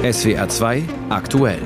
SWR 0.00 0.48
2 0.48 0.84
aktuell. 1.08 1.58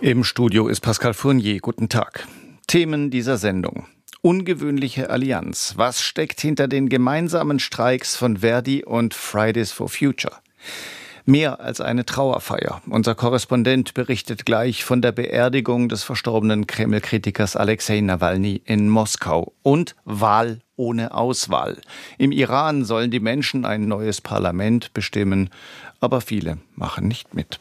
Im 0.00 0.22
Studio 0.22 0.68
ist 0.68 0.82
Pascal 0.82 1.14
Fournier. 1.14 1.58
Guten 1.58 1.88
Tag. 1.88 2.28
Themen 2.68 3.10
dieser 3.10 3.36
Sendung. 3.36 3.86
Ungewöhnliche 4.22 5.10
Allianz. 5.10 5.74
Was 5.76 6.00
steckt 6.00 6.40
hinter 6.40 6.68
den 6.68 6.88
gemeinsamen 6.88 7.58
Streiks 7.58 8.14
von 8.14 8.36
Verdi 8.36 8.84
und 8.84 9.14
Fridays 9.14 9.72
for 9.72 9.88
Future? 9.88 10.36
Mehr 11.24 11.58
als 11.58 11.80
eine 11.80 12.06
Trauerfeier. 12.06 12.80
Unser 12.88 13.16
Korrespondent 13.16 13.94
berichtet 13.94 14.46
gleich 14.46 14.84
von 14.84 15.02
der 15.02 15.10
Beerdigung 15.10 15.88
des 15.88 16.04
verstorbenen 16.04 16.68
Kreml-Kritikers 16.68 17.56
Alexei 17.56 18.00
Nawalny 18.00 18.62
in 18.64 18.88
Moskau 18.88 19.54
und 19.64 19.96
Wahl 20.04 20.60
ohne 20.76 21.14
Auswahl. 21.14 21.78
Im 22.18 22.32
Iran 22.32 22.84
sollen 22.84 23.10
die 23.10 23.20
Menschen 23.20 23.64
ein 23.64 23.88
neues 23.88 24.20
Parlament 24.20 24.92
bestimmen, 24.94 25.50
aber 26.00 26.20
viele 26.20 26.58
machen 26.74 27.08
nicht 27.08 27.34
mit. 27.34 27.58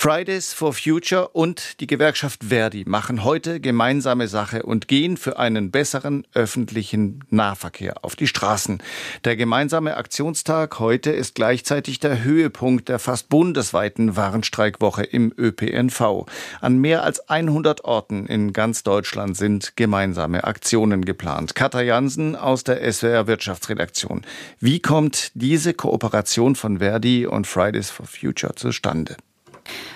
Fridays 0.00 0.52
for 0.52 0.74
Future 0.74 1.26
und 1.30 1.80
die 1.80 1.88
Gewerkschaft 1.88 2.44
Verdi 2.44 2.84
machen 2.86 3.24
heute 3.24 3.58
gemeinsame 3.58 4.28
Sache 4.28 4.62
und 4.62 4.86
gehen 4.86 5.16
für 5.16 5.40
einen 5.40 5.72
besseren 5.72 6.24
öffentlichen 6.34 7.24
Nahverkehr 7.30 8.04
auf 8.04 8.14
die 8.14 8.28
Straßen. 8.28 8.80
Der 9.24 9.34
gemeinsame 9.34 9.96
Aktionstag 9.96 10.78
heute 10.78 11.10
ist 11.10 11.34
gleichzeitig 11.34 11.98
der 11.98 12.22
Höhepunkt 12.22 12.88
der 12.88 13.00
fast 13.00 13.28
bundesweiten 13.28 14.14
Warnstreikwoche 14.14 15.02
im 15.02 15.34
ÖPNV. 15.36 16.26
An 16.60 16.78
mehr 16.78 17.02
als 17.02 17.28
100 17.28 17.84
Orten 17.84 18.26
in 18.26 18.52
ganz 18.52 18.84
Deutschland 18.84 19.36
sind 19.36 19.72
gemeinsame 19.74 20.44
Aktionen 20.44 21.04
geplant. 21.04 21.56
Katja 21.56 21.80
Jansen 21.80 22.36
aus 22.36 22.62
der 22.62 22.92
SWR 22.92 23.26
Wirtschaftsredaktion. 23.26 24.22
Wie 24.60 24.78
kommt 24.78 25.32
diese 25.34 25.74
Kooperation 25.74 26.54
von 26.54 26.78
Verdi 26.78 27.26
und 27.26 27.48
Fridays 27.48 27.90
for 27.90 28.06
Future 28.06 28.54
zustande? 28.54 29.16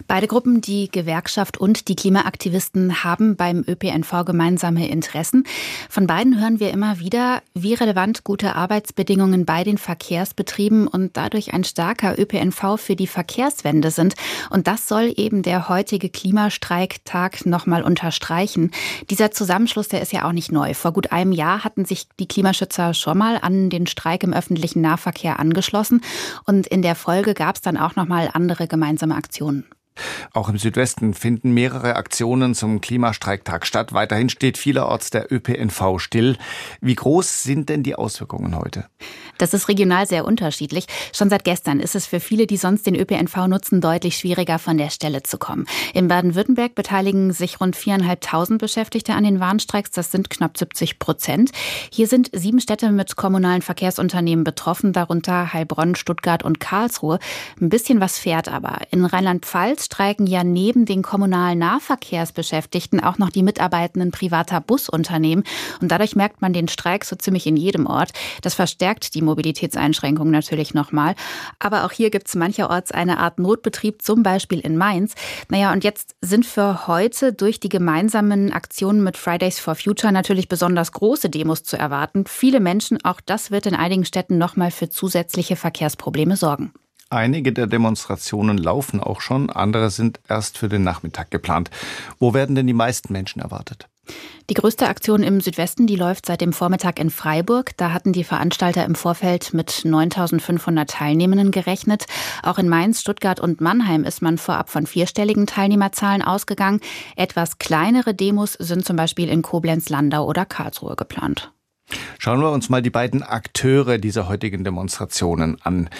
Beide 0.06 0.27
Gruppen, 0.27 0.61
die 0.61 0.91
Gewerkschaft 0.91 1.59
und 1.59 1.89
die 1.89 1.97
Klimaaktivisten, 1.97 3.05
haben 3.05 3.37
beim 3.37 3.65
ÖPNV 3.67 4.25
gemeinsame 4.25 4.89
Interessen. 4.89 5.45
Von 5.89 6.06
beiden 6.06 6.41
hören 6.41 6.61
wir 6.61 6.70
immer 6.70 6.98
wieder, 6.98 7.42
wie 7.55 7.75
relevant 7.75 8.25
gute 8.25 8.56
Arbeitsbedingungen 8.56 9.45
bei 9.45 9.65
den 9.65 9.78
Verkehrsbetrieben 9.78 10.87
und 10.87 11.17
dadurch 11.17 11.53
ein 11.55 11.65
starker 11.65 12.19
ÖPNV 12.19 12.77
für 12.77 12.97
die 12.97 13.06
Verkehrswende 13.06 13.91
sind. 13.91 14.15
Und 14.50 14.67
das 14.67 14.89
soll 14.89 15.12
eben 15.17 15.43
der 15.43 15.69
heutige 15.69 16.09
Klimastreiktag 16.09 17.47
nochmal 17.47 17.83
unterstreichen. 17.83 18.70
Dieser 19.11 19.31
Zusammenschluss, 19.31 19.89
der 19.89 20.03
ist 20.03 20.12
ja 20.12 20.27
auch 20.27 20.33
nicht 20.33 20.53
neu. 20.53 20.75
Vor 20.75 20.93
gut 20.93 21.12
einem 21.12 21.33
Jahr 21.33 21.65
hatten 21.65 21.84
sich 21.84 22.09
die 22.19 22.28
Klimaschützer 22.28 22.95
schon 22.95 23.19
mal 23.19 23.39
an 23.41 23.70
den 23.70 23.87
Streik 23.87 24.23
im 24.23 24.33
öffentlichen 24.33 24.81
Nahverkehr 24.81 25.39
angeschlossen. 25.39 26.03
Und 26.45 26.67
in 26.67 26.83
der 26.83 26.95
Folge 26.95 27.34
gab 27.34 27.56
es 27.56 27.62
dann 27.62 27.77
auch 27.77 27.97
nochmal 27.97 28.31
andere 28.33 28.67
gemeinsame 28.67 29.15
Aktionen. 29.15 29.62
Auch 30.33 30.48
im 30.48 30.59
Südwesten 30.59 31.15
finden 31.15 31.53
mehrere 31.53 31.97
Aktionen 31.97 32.55
zum 32.55 32.81
Klimastreiktag 32.81 33.67
statt. 33.67 33.93
Weiterhin 33.93 34.29
steht 34.29 34.59
vielerorts 34.59 35.11
der 35.11 35.31
ÖPNV 35.33 35.99
still. 35.99 36.37
Wie 36.81 36.95
groß 36.95 37.43
sind 37.43 37.69
denn 37.69 37.83
die 37.83 37.95
Auswirkungen 37.95 38.57
heute? 38.57 38.87
Das 39.39 39.55
ist 39.55 39.69
regional 39.69 40.07
sehr 40.07 40.25
unterschiedlich. 40.25 40.87
Schon 41.12 41.29
seit 41.29 41.45
gestern 41.45 41.81
ist 41.81 41.95
es 41.95 42.07
für 42.07 42.21
viele, 42.21 42.47
die 42.47 42.57
sonst 42.57 42.87
den 42.87 42.95
ÖPNV 42.95 43.49
nutzen, 43.49 43.81
deutlich 43.81 44.17
schwieriger, 44.17 44.59
von 44.59 44.79
der 44.79 44.91
Stelle 44.91 45.23
zu 45.23 45.37
kommen. 45.37 45.67
In 45.95 46.09
Baden-Württemberg 46.09 46.75
beteiligen 46.75 47.33
sich 47.33 47.61
rund 47.61 47.75
viereinhalbtausend 47.77 48.61
Beschäftigte 48.61 49.15
an 49.15 49.25
den 49.25 49.41
Warnstreiks. 49.41 49.91
Das 49.91 50.12
sind 50.12 50.31
knapp 50.31 50.56
70 50.56 50.99
Prozent. 50.99 51.51
Hier 51.91 52.06
sind 52.06 52.31
sieben 52.33 52.61
Städte 52.61 52.91
mit 52.91 53.17
kommunalen 53.17 53.62
Verkehrsunternehmen 53.62 54.45
betroffen, 54.45 54.93
darunter 54.93 55.53
Heilbronn, 55.53 55.97
Stuttgart 55.97 56.43
und 56.43 56.61
Karlsruhe. 56.61 57.19
Ein 57.61 57.69
bisschen 57.69 58.01
was 58.01 58.19
fährt 58.19 58.49
aber. 58.49 58.79
In 58.91 59.05
Rheinland-Pfalz 59.05 59.81
streiken 59.84 60.27
ja 60.27 60.44
neben 60.44 60.86
den 60.86 61.02
kommunalen 61.02 61.59
Nahverkehrsbeschäftigten 61.59 63.00
auch 63.00 63.19
noch 63.19 63.31
die 63.31 63.43
Mitarbeitenden 63.43 64.10
privater 64.10 64.60
Busunternehmen. 64.60 65.44
Und 65.81 65.91
dadurch 65.91 66.16
merkt 66.16 66.43
man 66.43 66.53
den 66.53 66.69
Streik 66.69 67.04
so 67.04 67.16
ziemlich 67.16 67.47
in 67.47 67.56
jedem 67.56 67.87
Ort. 67.87 68.12
Das 68.42 68.54
verstärkt 68.54 69.15
die 69.15 69.22
Mobilitätseinschränkungen 69.22 70.32
natürlich 70.32 70.75
nochmal. 70.75 71.15
Aber 71.59 71.84
auch 71.84 71.92
hier 71.92 72.10
gibt 72.10 72.28
es 72.28 72.34
mancherorts 72.34 72.92
eine 72.92 73.19
Art 73.19 73.38
Notbetrieb, 73.38 74.03
zum 74.03 74.22
Beispiel 74.22 74.60
in 74.60 74.76
Mainz. 74.76 75.15
Naja, 75.48 75.72
und 75.72 75.84
jetzt 75.84 76.15
sind 76.21 76.47
für 76.47 76.87
heute 76.87 77.32
durch 77.32 77.60
die 77.60 77.69
gemeinsamen 77.69 78.53
Aktionen 78.53 79.03
mit 79.03 79.16
Fridays 79.16 79.59
for 79.59 79.75
Future 79.75 80.12
natürlich 80.12 80.48
besonders 80.48 80.92
große 80.92 81.31
Demos 81.31 81.62
zu 81.62 81.76
erwarten. 81.76 82.25
Viele 82.26 82.60
Menschen, 82.60 83.04
auch 83.04 83.21
das 83.21 83.50
wird 83.50 83.66
in 83.66 83.75
einigen 83.75 84.04
Städten 84.04 84.38
nochmal 84.38 84.71
für 84.71 84.91
zusätzliche 84.91 85.56
Verkehrsprobleme 85.56 86.37
sorgen. 86.37 86.72
Einige 87.12 87.53
der 87.53 87.67
Demonstrationen 87.67 88.56
laufen 88.56 88.99
auch 88.99 89.21
schon, 89.21 89.50
andere 89.50 89.91
sind 89.91 90.19
erst 90.31 90.56
für 90.56 90.71
den 90.71 90.83
Nachmittag 90.83 91.31
geplant. 91.31 91.69
Wo 92.19 92.33
werden 92.33 92.55
denn 92.55 92.67
die 92.67 92.73
meisten 92.73 93.12
Menschen 93.12 93.43
erwartet? 93.43 93.87
Die 94.49 94.55
größte 94.55 94.89
Aktion 94.89 95.22
im 95.22 95.43
Südwesten, 95.43 95.87
die 95.87 95.97
läuft 95.97 96.25
seit 96.25 96.41
dem 96.41 96.55
Vormittag 96.55 96.99
in 96.99 97.11
Freiburg. 97.11 97.77
Da 97.77 97.93
hatten 97.93 98.15
die 98.15 98.25
Veranstalter 98.25 98.87
im 98.87 98.95
Vorfeld 98.95 99.53
mit 99.53 99.83
9500 99.84 100.89
Teilnehmenden 100.89 101.51
gerechnet. 101.51 102.06
Auch 102.43 102.59
in 102.59 102.71
Mainz, 102.71 103.03
Stuttgart 103.03 103.41
und 103.41 103.61
Mannheim 103.61 104.05
ist 104.05 104.22
man 104.22 104.39
vorab 104.39 104.71
von 104.71 104.87
vierstelligen 104.87 105.47
Teilnehmerzahlen 105.47 106.22
ausgegangen. 106.22 106.81
Etwas 107.15 107.59
kleinere 107.59 108.15
Demos 108.15 108.55
sind 108.55 108.87
zum 108.87 108.97
Beispiel 108.97 109.28
in 109.28 109.43
Koblenz, 109.43 109.91
Landau 109.91 110.27
oder 110.27 110.47
Karlsruhe 110.47 110.97
geplant. 110.97 111.53
Schauen 112.19 112.41
wir 112.41 112.51
uns 112.53 112.71
mal 112.71 112.81
die 112.81 112.89
beiden 112.89 113.22
Akteure 113.22 113.99
dieser 113.99 114.28
heutigen 114.28 114.65
Demonstrationen 114.65 115.59
an 115.61 115.91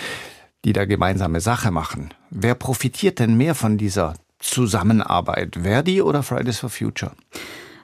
die 0.65 0.73
da 0.73 0.84
gemeinsame 0.84 1.41
Sache 1.41 1.71
machen. 1.71 2.15
Wer 2.31 2.55
profitiert 2.55 3.19
denn 3.19 3.37
mehr 3.37 3.55
von 3.55 3.78
dieser 3.78 4.15
Zusammenarbeit? 4.39 5.59
Verdi 5.62 6.03
oder 6.03 6.23
Fridays 6.23 6.59
for 6.59 6.71
Future? 6.71 7.12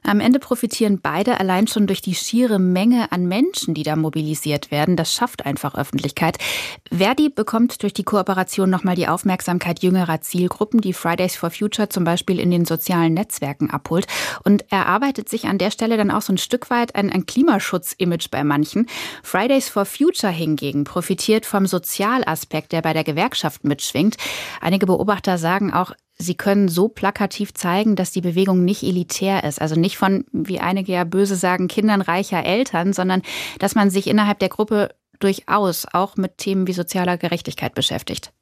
Am 0.08 0.20
Ende 0.20 0.38
profitieren 0.38 1.00
beide 1.02 1.38
allein 1.38 1.66
schon 1.66 1.86
durch 1.86 2.00
die 2.00 2.14
schiere 2.14 2.58
Menge 2.58 3.12
an 3.12 3.26
Menschen, 3.26 3.74
die 3.74 3.82
da 3.82 3.94
mobilisiert 3.94 4.70
werden. 4.70 4.96
Das 4.96 5.12
schafft 5.12 5.44
einfach 5.44 5.74
Öffentlichkeit. 5.74 6.38
Verdi 6.91 7.28
bekommt 7.28 7.82
durch 7.82 7.92
die 7.92 8.04
Kooperation 8.04 8.70
nochmal 8.70 8.94
die 8.94 9.06
Aufmerksamkeit 9.06 9.82
jüngerer 9.82 10.22
Zielgruppen, 10.22 10.80
die 10.80 10.94
Fridays 10.94 11.36
for 11.36 11.50
Future 11.50 11.91
zum 11.91 12.04
Beispiel 12.04 12.41
in 12.41 12.50
den 12.50 12.64
sozialen 12.64 13.12
Netzwerken 13.12 13.69
abholt. 13.69 14.06
Und 14.44 14.64
erarbeitet 14.72 15.28
sich 15.28 15.44
an 15.44 15.58
der 15.58 15.70
Stelle 15.70 15.98
dann 15.98 16.10
auch 16.10 16.22
so 16.22 16.32
ein 16.32 16.38
Stück 16.38 16.70
weit 16.70 16.94
ein, 16.94 17.12
ein 17.12 17.26
Klimaschutz-Image 17.26 18.30
bei 18.30 18.44
manchen. 18.44 18.86
Fridays 19.22 19.69
for 19.69 19.84
Future 19.84 20.32
hingegen 20.32 20.84
profitiert 20.84 21.44
vom 21.44 21.66
Sozialaspekt, 21.66 22.72
der 22.72 22.80
bei 22.80 22.94
der 22.94 23.04
Gewerkschaft 23.04 23.64
mitschwingt. 23.64 24.16
Einige 24.62 24.86
Beobachter 24.86 25.36
sagen 25.36 25.75
auch, 25.75 25.92
Sie 26.21 26.34
können 26.34 26.69
so 26.69 26.89
plakativ 26.89 27.55
zeigen, 27.55 27.95
dass 27.95 28.11
die 28.11 28.21
Bewegung 28.21 28.65
nicht 28.65 28.83
elitär 28.83 29.45
ist. 29.45 29.61
Also 29.61 29.77
nicht 29.77 29.97
von, 29.97 30.25
wie 30.33 30.59
einige 30.59 30.93
ja 30.93 31.05
böse 31.05 31.37
sagen, 31.37 31.69
Kindern 31.69 32.01
reicher 32.01 32.45
Eltern, 32.45 32.93
sondern 32.93 33.23
dass 33.61 33.77
man 33.77 33.91
sich 33.91 34.09
innerhalb 34.09 34.41
der 34.41 34.49
Gruppe 34.49 34.91
durchaus 35.21 35.87
auch 35.93 36.17
mit 36.17 36.39
Themen 36.39 36.67
wie 36.67 36.73
sozialer 36.73 37.19
Gerechtigkeit 37.19 37.75
beschäftigt. 37.75 38.33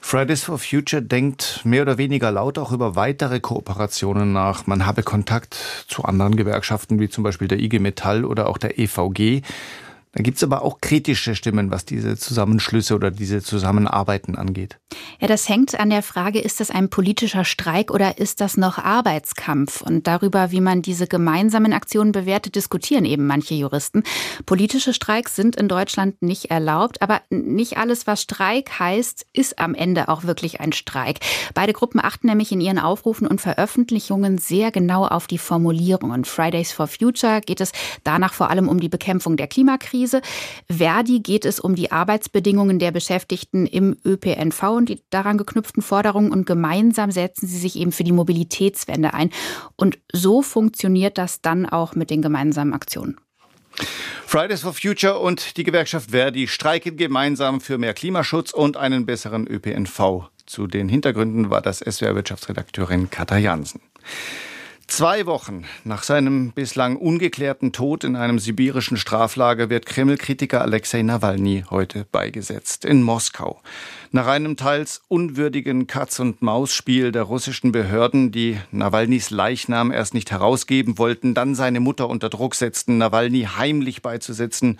Fridays 0.00 0.42
for 0.42 0.58
Future 0.58 1.02
denkt 1.02 1.60
mehr 1.64 1.82
oder 1.82 1.98
weniger 1.98 2.30
laut 2.30 2.58
auch 2.58 2.72
über 2.72 2.96
weitere 2.96 3.40
Kooperationen 3.40 4.32
nach. 4.32 4.66
Man 4.66 4.86
habe 4.86 5.02
Kontakt 5.02 5.84
zu 5.86 6.04
anderen 6.04 6.36
Gewerkschaften 6.36 6.98
wie 6.98 7.08
zum 7.10 7.24
Beispiel 7.24 7.48
der 7.48 7.58
IG 7.58 7.78
Metall 7.78 8.24
oder 8.24 8.48
auch 8.48 8.58
der 8.58 8.78
EVG. 8.78 9.42
Dann 10.18 10.24
gibt 10.24 10.38
es 10.38 10.42
aber 10.42 10.62
auch 10.62 10.80
kritische 10.80 11.36
Stimmen, 11.36 11.70
was 11.70 11.84
diese 11.84 12.16
Zusammenschlüsse 12.16 12.96
oder 12.96 13.12
diese 13.12 13.40
Zusammenarbeiten 13.40 14.34
angeht. 14.34 14.80
Ja, 15.20 15.28
das 15.28 15.48
hängt 15.48 15.78
an 15.78 15.90
der 15.90 16.02
Frage, 16.02 16.40
ist 16.40 16.58
das 16.58 16.72
ein 16.72 16.90
politischer 16.90 17.44
Streik 17.44 17.92
oder 17.92 18.18
ist 18.18 18.40
das 18.40 18.56
noch 18.56 18.78
Arbeitskampf? 18.78 19.80
Und 19.80 20.08
darüber, 20.08 20.50
wie 20.50 20.60
man 20.60 20.82
diese 20.82 21.06
gemeinsamen 21.06 21.72
Aktionen 21.72 22.10
bewertet, 22.10 22.56
diskutieren 22.56 23.04
eben 23.04 23.28
manche 23.28 23.54
Juristen. 23.54 24.02
Politische 24.44 24.92
Streiks 24.92 25.36
sind 25.36 25.54
in 25.54 25.68
Deutschland 25.68 26.20
nicht 26.20 26.46
erlaubt, 26.50 27.00
aber 27.00 27.20
nicht 27.30 27.76
alles, 27.76 28.08
was 28.08 28.22
Streik 28.22 28.80
heißt, 28.80 29.24
ist 29.32 29.60
am 29.60 29.72
Ende 29.72 30.08
auch 30.08 30.24
wirklich 30.24 30.58
ein 30.58 30.72
Streik. 30.72 31.20
Beide 31.54 31.72
Gruppen 31.72 32.00
achten 32.00 32.26
nämlich 32.26 32.50
in 32.50 32.60
ihren 32.60 32.80
Aufrufen 32.80 33.28
und 33.28 33.40
Veröffentlichungen 33.40 34.38
sehr 34.38 34.72
genau 34.72 35.06
auf 35.06 35.28
die 35.28 35.38
Formulierungen. 35.38 36.24
Fridays 36.24 36.72
for 36.72 36.88
Future 36.88 37.40
geht 37.40 37.60
es 37.60 37.70
danach 38.02 38.32
vor 38.32 38.50
allem 38.50 38.68
um 38.68 38.80
die 38.80 38.88
Bekämpfung 38.88 39.36
der 39.36 39.46
Klimakrise. 39.46 40.07
Klimakrise. 40.08 40.22
Verdi 40.70 41.20
geht 41.20 41.44
es 41.44 41.60
um 41.60 41.74
die 41.74 41.92
Arbeitsbedingungen 41.92 42.78
der 42.78 42.90
Beschäftigten 42.90 43.66
im 43.66 43.96
ÖPNV 44.04 44.62
und 44.64 44.88
die 44.88 45.02
daran 45.10 45.38
geknüpften 45.38 45.82
Forderungen 45.82 46.30
und 46.32 46.46
gemeinsam 46.46 47.10
setzen 47.10 47.46
sie 47.46 47.58
sich 47.58 47.76
eben 47.76 47.92
für 47.92 48.04
die 48.04 48.12
Mobilitätswende 48.12 49.14
ein. 49.14 49.30
Und 49.76 49.98
so 50.12 50.42
funktioniert 50.42 51.18
das 51.18 51.40
dann 51.40 51.66
auch 51.66 51.94
mit 51.94 52.10
den 52.10 52.22
gemeinsamen 52.22 52.74
Aktionen. 52.74 53.16
Fridays 54.26 54.62
for 54.62 54.74
Future 54.74 55.18
und 55.18 55.56
die 55.56 55.62
Gewerkschaft 55.62 56.10
Verdi 56.10 56.48
streiken 56.48 56.96
gemeinsam 56.96 57.60
für 57.60 57.78
mehr 57.78 57.94
Klimaschutz 57.94 58.52
und 58.52 58.76
einen 58.76 59.06
besseren 59.06 59.46
ÖPNV. 59.46 60.28
Zu 60.46 60.66
den 60.66 60.88
Hintergründen 60.88 61.50
war 61.50 61.62
das 61.62 61.78
SWR-Wirtschaftsredakteurin 61.78 63.10
Katha 63.10 63.36
Jansen. 63.36 63.80
Zwei 64.88 65.26
Wochen 65.26 65.64
nach 65.84 66.02
seinem 66.02 66.50
bislang 66.52 66.96
ungeklärten 66.96 67.72
Tod 67.72 68.04
in 68.04 68.16
einem 68.16 68.38
sibirischen 68.38 68.96
Straflager 68.96 69.68
wird 69.68 69.84
Kreml-Kritiker 69.84 70.62
Alexei 70.62 71.02
Nawalny 71.02 71.64
heute 71.68 72.06
beigesetzt 72.10 72.86
in 72.86 73.02
Moskau. 73.02 73.60
Nach 74.12 74.26
einem 74.26 74.56
teils 74.56 75.02
unwürdigen 75.08 75.86
Katz-und-Maus-Spiel 75.86 77.12
der 77.12 77.24
russischen 77.24 77.70
Behörden, 77.70 78.32
die 78.32 78.58
Nawalnys 78.70 79.28
Leichnam 79.28 79.92
erst 79.92 80.14
nicht 80.14 80.30
herausgeben 80.30 80.96
wollten, 80.96 81.34
dann 81.34 81.54
seine 81.54 81.80
Mutter 81.80 82.08
unter 82.08 82.30
Druck 82.30 82.54
setzten, 82.54 82.96
Nawalny 82.96 83.46
heimlich 83.58 84.00
beizusetzen 84.00 84.78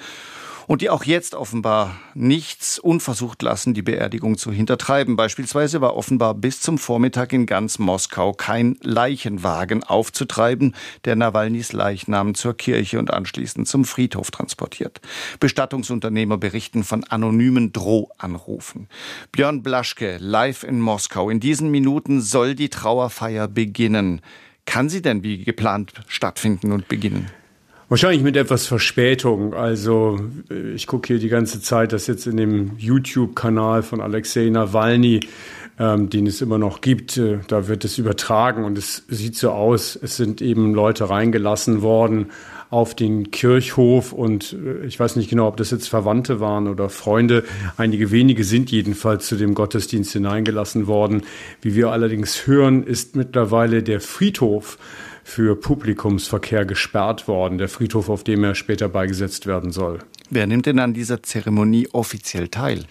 und 0.68 0.82
die 0.82 0.90
auch 0.90 1.02
jetzt 1.02 1.34
offenbar 1.34 1.96
nichts 2.14 2.78
unversucht 2.78 3.40
lassen, 3.42 3.72
die 3.72 3.82
Beerdigung 3.82 4.36
zu 4.36 4.52
hintertreiben. 4.52 5.16
Beispielsweise 5.16 5.80
war 5.80 5.96
offenbar 5.96 6.34
bis 6.34 6.60
zum 6.60 6.76
Vormittag 6.76 7.32
in 7.32 7.46
ganz 7.46 7.78
Moskau 7.78 8.34
kein 8.34 8.76
Leichenwagen 8.82 9.82
aufzutreiben, 9.82 10.76
der 11.06 11.16
Nawalnys 11.16 11.72
Leichnam 11.72 12.34
zur 12.34 12.54
Kirche 12.54 12.98
und 12.98 13.10
anschließend 13.10 13.66
zum 13.66 13.86
Friedhof 13.86 14.30
transportiert. 14.30 15.00
Bestattungsunternehmer 15.40 16.36
berichten 16.36 16.84
von 16.84 17.02
anonymen 17.02 17.72
Drohanrufen. 17.72 18.88
Björn 19.32 19.62
Blaschke, 19.62 20.18
live 20.20 20.64
in 20.64 20.80
Moskau. 20.80 21.30
In 21.30 21.40
diesen 21.40 21.70
Minuten 21.70 22.20
soll 22.20 22.54
die 22.54 22.68
Trauerfeier 22.68 23.48
beginnen. 23.48 24.20
Kann 24.66 24.90
sie 24.90 25.00
denn 25.00 25.22
wie 25.22 25.44
geplant 25.44 25.94
stattfinden 26.08 26.72
und 26.72 26.88
beginnen? 26.88 27.30
Wahrscheinlich 27.90 28.22
mit 28.22 28.36
etwas 28.36 28.66
Verspätung. 28.66 29.54
Also 29.54 30.20
ich 30.74 30.86
gucke 30.86 31.06
hier 31.06 31.18
die 31.18 31.30
ganze 31.30 31.62
Zeit, 31.62 31.94
dass 31.94 32.06
jetzt 32.06 32.26
in 32.26 32.36
dem 32.36 32.72
YouTube-Kanal 32.76 33.82
von 33.82 34.02
Alexei 34.02 34.50
Nawalny, 34.50 35.20
ähm, 35.78 36.10
den 36.10 36.26
es 36.26 36.42
immer 36.42 36.58
noch 36.58 36.82
gibt, 36.82 37.16
äh, 37.16 37.38
da 37.48 37.66
wird 37.66 37.86
es 37.86 37.96
übertragen 37.96 38.64
und 38.64 38.76
es 38.76 39.04
sieht 39.08 39.36
so 39.36 39.52
aus, 39.52 39.98
es 40.00 40.18
sind 40.18 40.42
eben 40.42 40.74
Leute 40.74 41.08
reingelassen 41.08 41.80
worden 41.80 42.26
auf 42.68 42.94
den 42.94 43.30
Kirchhof 43.30 44.12
und 44.12 44.52
äh, 44.52 44.84
ich 44.84 45.00
weiß 45.00 45.16
nicht 45.16 45.30
genau, 45.30 45.48
ob 45.48 45.56
das 45.56 45.70
jetzt 45.70 45.88
Verwandte 45.88 46.40
waren 46.40 46.68
oder 46.68 46.90
Freunde. 46.90 47.44
Einige 47.78 48.10
wenige 48.10 48.44
sind 48.44 48.70
jedenfalls 48.70 49.26
zu 49.28 49.36
dem 49.36 49.54
Gottesdienst 49.54 50.12
hineingelassen 50.12 50.88
worden. 50.88 51.22
Wie 51.62 51.74
wir 51.74 51.90
allerdings 51.90 52.46
hören, 52.46 52.82
ist 52.82 53.16
mittlerweile 53.16 53.82
der 53.82 54.02
Friedhof 54.02 54.76
für 55.28 55.54
Publikumsverkehr 55.56 56.64
gesperrt 56.64 57.28
worden, 57.28 57.58
der 57.58 57.68
Friedhof, 57.68 58.08
auf 58.08 58.24
dem 58.24 58.44
er 58.44 58.54
später 58.54 58.88
beigesetzt 58.88 59.46
werden 59.46 59.72
soll. 59.72 59.98
Wer 60.30 60.46
nimmt 60.46 60.64
denn 60.64 60.78
an 60.78 60.94
dieser 60.94 61.22
Zeremonie 61.22 61.86
offiziell 61.92 62.48
teil? 62.48 62.84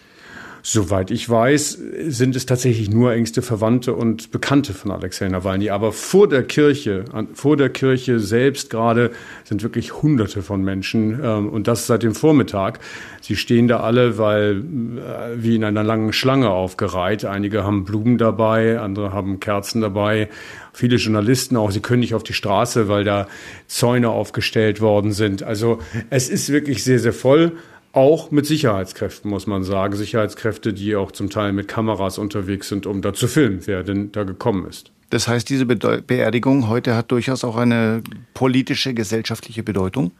Soweit 0.69 1.11
ich 1.11 1.29
weiß, 1.29 1.79
sind 2.07 2.35
es 2.35 2.45
tatsächlich 2.45 2.89
nur 2.89 3.13
engste 3.13 3.41
Verwandte 3.41 3.93
und 3.93 4.31
Bekannte 4.31 4.73
von 4.73 4.91
Alexei 4.91 5.29
Nawalny. 5.29 5.69
Aber 5.69 5.93
vor 5.93 6.27
der 6.27 6.43
Kirche, 6.43 7.05
vor 7.33 7.55
der 7.55 7.69
Kirche 7.69 8.19
selbst 8.19 8.69
gerade 8.69 9.11
sind 9.45 9.63
wirklich 9.63 10.01
Hunderte 10.01 10.41
von 10.41 10.61
Menschen 10.61 11.21
ähm, 11.23 11.47
und 11.47 11.69
das 11.69 11.87
seit 11.87 12.03
dem 12.03 12.13
Vormittag. 12.13 12.81
Sie 13.21 13.37
stehen 13.37 13.69
da 13.69 13.79
alle, 13.79 14.17
weil 14.17 14.57
äh, 14.57 15.41
wie 15.41 15.55
in 15.55 15.63
einer 15.63 15.83
langen 15.83 16.11
Schlange 16.11 16.49
aufgereiht. 16.49 17.23
Einige 17.23 17.63
haben 17.63 17.85
Blumen 17.85 18.17
dabei, 18.17 18.77
andere 18.77 19.13
haben 19.13 19.39
Kerzen 19.39 19.79
dabei. 19.79 20.27
Viele 20.73 20.97
Journalisten 20.97 21.55
auch. 21.55 21.71
Sie 21.71 21.79
können 21.79 22.01
nicht 22.01 22.13
auf 22.13 22.23
die 22.23 22.33
Straße, 22.33 22.89
weil 22.89 23.05
da 23.05 23.27
Zäune 23.67 24.09
aufgestellt 24.09 24.81
worden 24.81 25.13
sind. 25.13 25.43
Also 25.43 25.79
es 26.09 26.27
ist 26.27 26.49
wirklich 26.51 26.83
sehr, 26.83 26.99
sehr 26.99 27.13
voll. 27.13 27.53
Auch 27.97 28.29
mit 28.29 28.45
Sicherheitskräften, 28.45 29.27
muss 29.27 29.47
man 29.47 29.63
sagen. 29.63 29.95
Sicherheitskräfte, 29.95 30.71
die 30.71 30.95
auch 30.95 31.11
zum 31.11 31.31
Teil 31.31 31.51
mit 31.51 31.67
Kameras 31.67 32.19
unterwegs 32.19 32.69
sind, 32.69 32.85
um 32.85 33.01
da 33.01 33.11
zu 33.11 33.27
filmen, 33.27 33.61
wer 33.65 33.81
denn 33.81 34.11
da 34.11 34.23
gekommen 34.23 34.67
ist. 34.69 34.91
Das 35.09 35.27
heißt, 35.27 35.49
diese 35.49 35.65
Beerdigung 35.65 36.69
heute 36.69 36.95
hat 36.95 37.09
durchaus 37.11 37.43
auch 37.43 37.55
eine 37.55 38.03
politische, 38.35 38.93
gesellschaftliche 38.93 39.63
Bedeutung? 39.63 40.11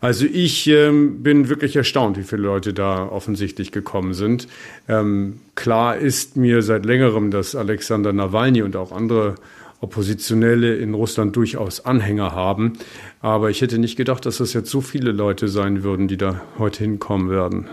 Also 0.00 0.26
ich 0.26 0.68
ähm, 0.68 1.24
bin 1.24 1.48
wirklich 1.48 1.74
erstaunt, 1.74 2.18
wie 2.18 2.22
viele 2.22 2.42
Leute 2.42 2.72
da 2.72 3.08
offensichtlich 3.08 3.72
gekommen 3.72 4.14
sind. 4.14 4.46
Ähm, 4.88 5.40
klar 5.56 5.96
ist 5.96 6.36
mir 6.36 6.62
seit 6.62 6.86
längerem, 6.86 7.32
dass 7.32 7.56
Alexander 7.56 8.12
Nawalny 8.12 8.62
und 8.62 8.76
auch 8.76 8.92
andere 8.92 9.34
Oppositionelle 9.80 10.76
in 10.76 10.94
Russland 10.94 11.36
durchaus 11.36 11.84
Anhänger 11.84 12.32
haben. 12.32 12.74
Aber 13.20 13.50
ich 13.50 13.60
hätte 13.60 13.78
nicht 13.78 13.96
gedacht, 13.96 14.26
dass 14.26 14.38
das 14.38 14.52
jetzt 14.52 14.70
so 14.70 14.80
viele 14.80 15.12
Leute 15.12 15.48
sein 15.48 15.82
würden, 15.82 16.08
die 16.08 16.16
da 16.16 16.40
heute 16.58 16.84
hinkommen 16.84 17.30
werden. 17.30 17.68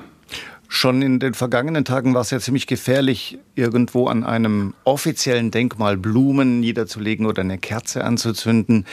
Schon 0.67 1.01
in 1.01 1.19
den 1.19 1.33
vergangenen 1.33 1.85
Tagen 1.85 2.13
war 2.13 2.21
es 2.21 2.31
ja 2.31 2.39
ziemlich 2.39 2.67
gefährlich, 2.67 3.37
irgendwo 3.55 4.07
an 4.07 4.23
einem 4.23 4.73
offiziellen 4.83 5.51
Denkmal 5.51 5.95
Blumen 5.95 6.59
niederzulegen 6.59 7.25
oder 7.25 7.41
eine 7.41 7.57
Kerze 7.57 8.03
anzuzünden. 8.03 8.85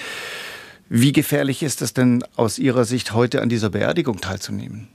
Wie 0.89 1.13
gefährlich 1.13 1.63
ist 1.63 1.81
es 1.81 1.95
denn 1.95 2.23
aus 2.37 2.59
Ihrer 2.59 2.85
Sicht 2.85 3.15
heute 3.15 3.41
an 3.41 3.49
dieser 3.49 3.71
Beerdigung 3.71 4.21
teilzunehmen? 4.21 4.89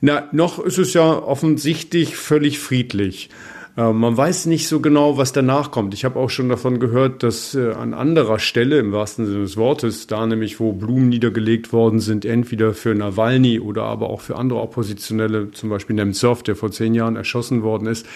Na, 0.00 0.28
noch 0.32 0.58
ist 0.58 0.78
es 0.78 0.94
ja 0.94 1.04
offensichtlich 1.04 2.16
völlig 2.16 2.58
friedlich. 2.58 3.28
Äh, 3.76 3.92
man 3.92 4.16
weiß 4.16 4.46
nicht 4.46 4.68
so 4.68 4.80
genau, 4.80 5.16
was 5.16 5.32
danach 5.32 5.70
kommt. 5.70 5.94
Ich 5.94 6.04
habe 6.04 6.18
auch 6.18 6.30
schon 6.30 6.48
davon 6.48 6.78
gehört, 6.78 7.22
dass 7.22 7.54
äh, 7.54 7.72
an 7.72 7.94
anderer 7.94 8.38
Stelle, 8.38 8.78
im 8.78 8.92
wahrsten 8.92 9.26
Sinne 9.26 9.40
des 9.40 9.56
Wortes, 9.56 10.06
da 10.06 10.26
nämlich, 10.26 10.60
wo 10.60 10.72
Blumen 10.72 11.08
niedergelegt 11.08 11.72
worden 11.72 12.00
sind, 12.00 12.24
entweder 12.24 12.74
für 12.74 12.94
Nawalny 12.94 13.60
oder 13.60 13.84
aber 13.84 14.10
auch 14.10 14.20
für 14.20 14.36
andere 14.36 14.60
Oppositionelle, 14.60 15.50
zum 15.52 15.70
Beispiel 15.70 15.96
Nemtsov, 15.96 16.42
der 16.42 16.56
vor 16.56 16.70
zehn 16.70 16.94
Jahren 16.94 17.16
erschossen 17.16 17.62
worden 17.62 17.86
ist, 17.86 18.06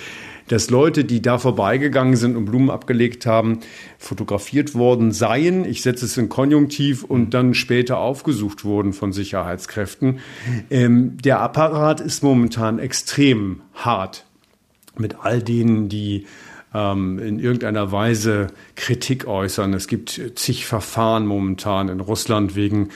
dass 0.48 0.70
Leute, 0.70 1.04
die 1.04 1.22
da 1.22 1.38
vorbeigegangen 1.38 2.14
sind 2.14 2.36
und 2.36 2.44
Blumen 2.44 2.70
abgelegt 2.70 3.26
haben, 3.26 3.60
fotografiert 3.98 4.76
worden 4.76 5.10
seien. 5.10 5.64
Ich 5.64 5.82
setze 5.82 6.04
es 6.04 6.16
in 6.16 6.28
Konjunktiv 6.28 7.02
und 7.02 7.34
dann 7.34 7.52
später 7.54 7.98
aufgesucht 7.98 8.64
wurden 8.64 8.92
von 8.92 9.12
Sicherheitskräften. 9.12 10.20
Ähm, 10.70 11.16
der 11.16 11.40
Apparat 11.40 12.00
ist 12.00 12.22
momentan 12.22 12.78
extrem 12.78 13.62
hart 13.74 14.24
mit 14.98 15.24
all 15.24 15.42
denen, 15.42 15.88
die 15.88 16.26
ähm, 16.74 17.18
in 17.18 17.38
irgendeiner 17.38 17.92
Weise 17.92 18.48
Kritik 18.74 19.26
äußern. 19.26 19.72
Es 19.74 19.88
gibt 19.88 20.20
zig 20.34 20.66
Verfahren 20.66 21.26
momentan 21.26 21.88
in 21.88 22.00
Russland 22.00 22.54
wegen 22.54 22.90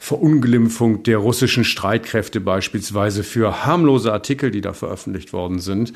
Verunglimpfung 0.00 1.02
der 1.02 1.18
russischen 1.18 1.64
Streitkräfte 1.64 2.40
beispielsweise 2.40 3.24
für 3.24 3.66
harmlose 3.66 4.12
Artikel, 4.12 4.50
die 4.52 4.60
da 4.60 4.72
veröffentlicht 4.72 5.32
worden 5.32 5.58
sind. 5.58 5.92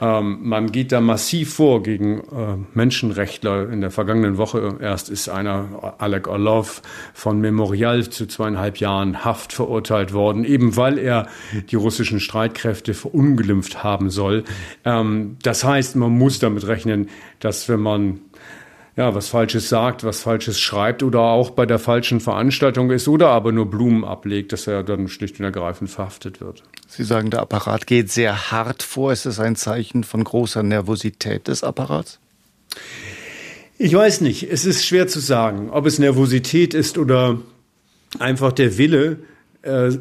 Ähm, 0.00 0.38
man 0.42 0.72
geht 0.72 0.90
da 0.90 1.00
massiv 1.02 1.54
vor 1.54 1.82
gegen 1.82 2.20
äh, 2.20 2.56
Menschenrechtler. 2.72 3.70
In 3.70 3.82
der 3.82 3.90
vergangenen 3.90 4.38
Woche 4.38 4.78
erst 4.80 5.10
ist 5.10 5.28
einer, 5.28 5.94
Alek 5.98 6.28
Orlov, 6.28 6.80
von 7.12 7.40
Memorial 7.40 8.08
zu 8.08 8.26
zweieinhalb 8.26 8.78
Jahren 8.78 9.24
Haft 9.24 9.52
verurteilt 9.52 10.14
worden, 10.14 10.44
eben 10.44 10.76
weil 10.76 10.98
er 10.98 11.28
die 11.70 11.76
russischen 11.76 12.20
Streitkräfte 12.20 12.94
verunglimpft 12.94 13.84
haben 13.84 14.08
soll. 14.08 14.44
Ähm, 14.84 15.36
das 15.42 15.62
heißt, 15.62 15.94
man 15.96 16.12
muss 16.12 16.38
damit 16.38 16.66
rechnen, 16.66 17.10
dass 17.38 17.68
wenn 17.68 17.80
man 17.80 18.20
ja, 18.96 19.14
was 19.14 19.28
Falsches 19.28 19.68
sagt, 19.68 20.04
was 20.04 20.20
Falsches 20.20 20.60
schreibt 20.60 21.02
oder 21.02 21.20
auch 21.20 21.50
bei 21.50 21.64
der 21.64 21.78
falschen 21.78 22.20
Veranstaltung 22.20 22.90
ist 22.90 23.08
oder 23.08 23.28
aber 23.28 23.50
nur 23.50 23.70
Blumen 23.70 24.04
ablegt, 24.04 24.52
dass 24.52 24.66
er 24.66 24.82
dann 24.82 25.08
schlicht 25.08 25.38
und 25.38 25.46
ergreifend 25.46 25.90
verhaftet 25.90 26.40
wird. 26.40 26.62
Sie 26.88 27.04
sagen, 27.04 27.30
der 27.30 27.40
Apparat 27.40 27.86
geht 27.86 28.10
sehr 28.10 28.50
hart 28.50 28.82
vor. 28.82 29.12
Ist 29.12 29.24
das 29.24 29.40
ein 29.40 29.56
Zeichen 29.56 30.04
von 30.04 30.24
großer 30.24 30.62
Nervosität 30.62 31.48
des 31.48 31.64
Apparats? 31.64 32.18
Ich 33.78 33.94
weiß 33.94 34.20
nicht. 34.20 34.42
Es 34.44 34.66
ist 34.66 34.84
schwer 34.84 35.08
zu 35.08 35.20
sagen, 35.20 35.70
ob 35.70 35.86
es 35.86 35.98
Nervosität 35.98 36.74
ist 36.74 36.98
oder 36.98 37.40
einfach 38.18 38.52
der 38.52 38.76
Wille, 38.76 39.20
äh, 39.62 39.92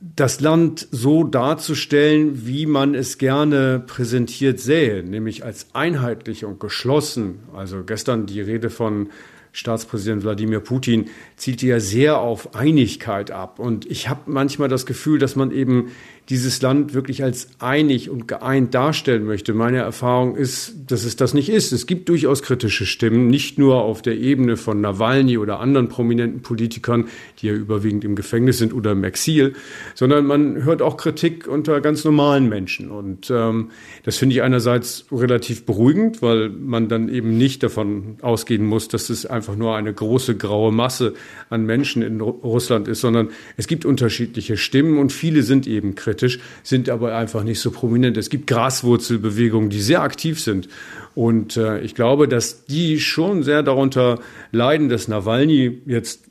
das 0.00 0.40
Land 0.40 0.88
so 0.90 1.24
darzustellen, 1.24 2.46
wie 2.46 2.64
man 2.64 2.94
es 2.94 3.18
gerne 3.18 3.82
präsentiert 3.86 4.58
sähe, 4.58 5.02
nämlich 5.02 5.44
als 5.44 5.68
einheitlich 5.74 6.44
und 6.46 6.58
geschlossen. 6.58 7.40
Also 7.54 7.84
gestern 7.84 8.24
die 8.26 8.40
Rede 8.40 8.70
von 8.70 9.10
Staatspräsident 9.52 10.22
Wladimir 10.22 10.60
Putin 10.60 11.10
zielte 11.36 11.66
ja 11.66 11.80
sehr 11.80 12.18
auf 12.18 12.54
Einigkeit 12.54 13.30
ab. 13.30 13.58
Und 13.58 13.84
ich 13.90 14.08
habe 14.08 14.22
manchmal 14.26 14.68
das 14.68 14.86
Gefühl, 14.86 15.18
dass 15.18 15.36
man 15.36 15.50
eben 15.50 15.90
dieses 16.30 16.62
Land 16.62 16.94
wirklich 16.94 17.24
als 17.24 17.48
einig 17.58 18.08
und 18.08 18.28
geeint 18.28 18.72
darstellen 18.72 19.24
möchte. 19.24 19.52
Meine 19.52 19.78
Erfahrung 19.78 20.36
ist, 20.36 20.74
dass 20.86 21.04
es 21.04 21.16
das 21.16 21.34
nicht 21.34 21.48
ist. 21.48 21.72
Es 21.72 21.86
gibt 21.86 22.08
durchaus 22.08 22.42
kritische 22.42 22.86
Stimmen, 22.86 23.26
nicht 23.26 23.58
nur 23.58 23.82
auf 23.82 24.00
der 24.00 24.16
Ebene 24.16 24.56
von 24.56 24.80
Nawalny 24.80 25.38
oder 25.38 25.58
anderen 25.58 25.88
prominenten 25.88 26.42
Politikern, 26.42 27.08
die 27.40 27.48
ja 27.48 27.52
überwiegend 27.52 28.04
im 28.04 28.14
Gefängnis 28.14 28.58
sind 28.58 28.72
oder 28.72 28.92
im 28.92 29.02
Exil, 29.02 29.54
sondern 29.96 30.24
man 30.24 30.62
hört 30.62 30.82
auch 30.82 30.96
Kritik 30.96 31.48
unter 31.48 31.80
ganz 31.80 32.04
normalen 32.04 32.48
Menschen. 32.48 32.92
Und 32.92 33.28
ähm, 33.30 33.70
das 34.04 34.16
finde 34.16 34.36
ich 34.36 34.42
einerseits 34.42 35.06
relativ 35.10 35.66
beruhigend, 35.66 36.22
weil 36.22 36.48
man 36.48 36.88
dann 36.88 37.08
eben 37.08 37.36
nicht 37.36 37.64
davon 37.64 38.18
ausgehen 38.22 38.64
muss, 38.64 38.86
dass 38.86 39.10
es 39.10 39.26
einfach 39.26 39.56
nur 39.56 39.74
eine 39.74 39.92
große 39.92 40.36
graue 40.36 40.70
Masse 40.70 41.14
an 41.48 41.66
Menschen 41.66 42.02
in 42.02 42.20
Russland 42.20 42.86
ist, 42.86 43.00
sondern 43.00 43.30
es 43.56 43.66
gibt 43.66 43.84
unterschiedliche 43.84 44.56
Stimmen 44.56 44.96
und 44.98 45.12
viele 45.12 45.42
sind 45.42 45.66
eben 45.66 45.96
kritisch 45.96 46.19
kritisch, 46.20 46.38
sind 46.62 46.88
aber 46.88 47.16
einfach 47.16 47.42
nicht 47.42 47.60
so 47.60 47.70
prominent. 47.70 48.16
Es 48.16 48.30
gibt 48.30 48.46
Graswurzelbewegungen, 48.46 49.70
die 49.70 49.80
sehr 49.80 50.02
aktiv 50.02 50.40
sind 50.40 50.68
Und 51.14 51.56
äh, 51.56 51.80
ich 51.80 51.94
glaube, 51.94 52.28
dass 52.28 52.66
die 52.66 53.00
schon 53.00 53.42
sehr 53.42 53.62
darunter 53.62 54.20
leiden, 54.52 54.88
dass 54.88 55.08
Nawalny 55.08 55.82
jetzt 55.86 56.24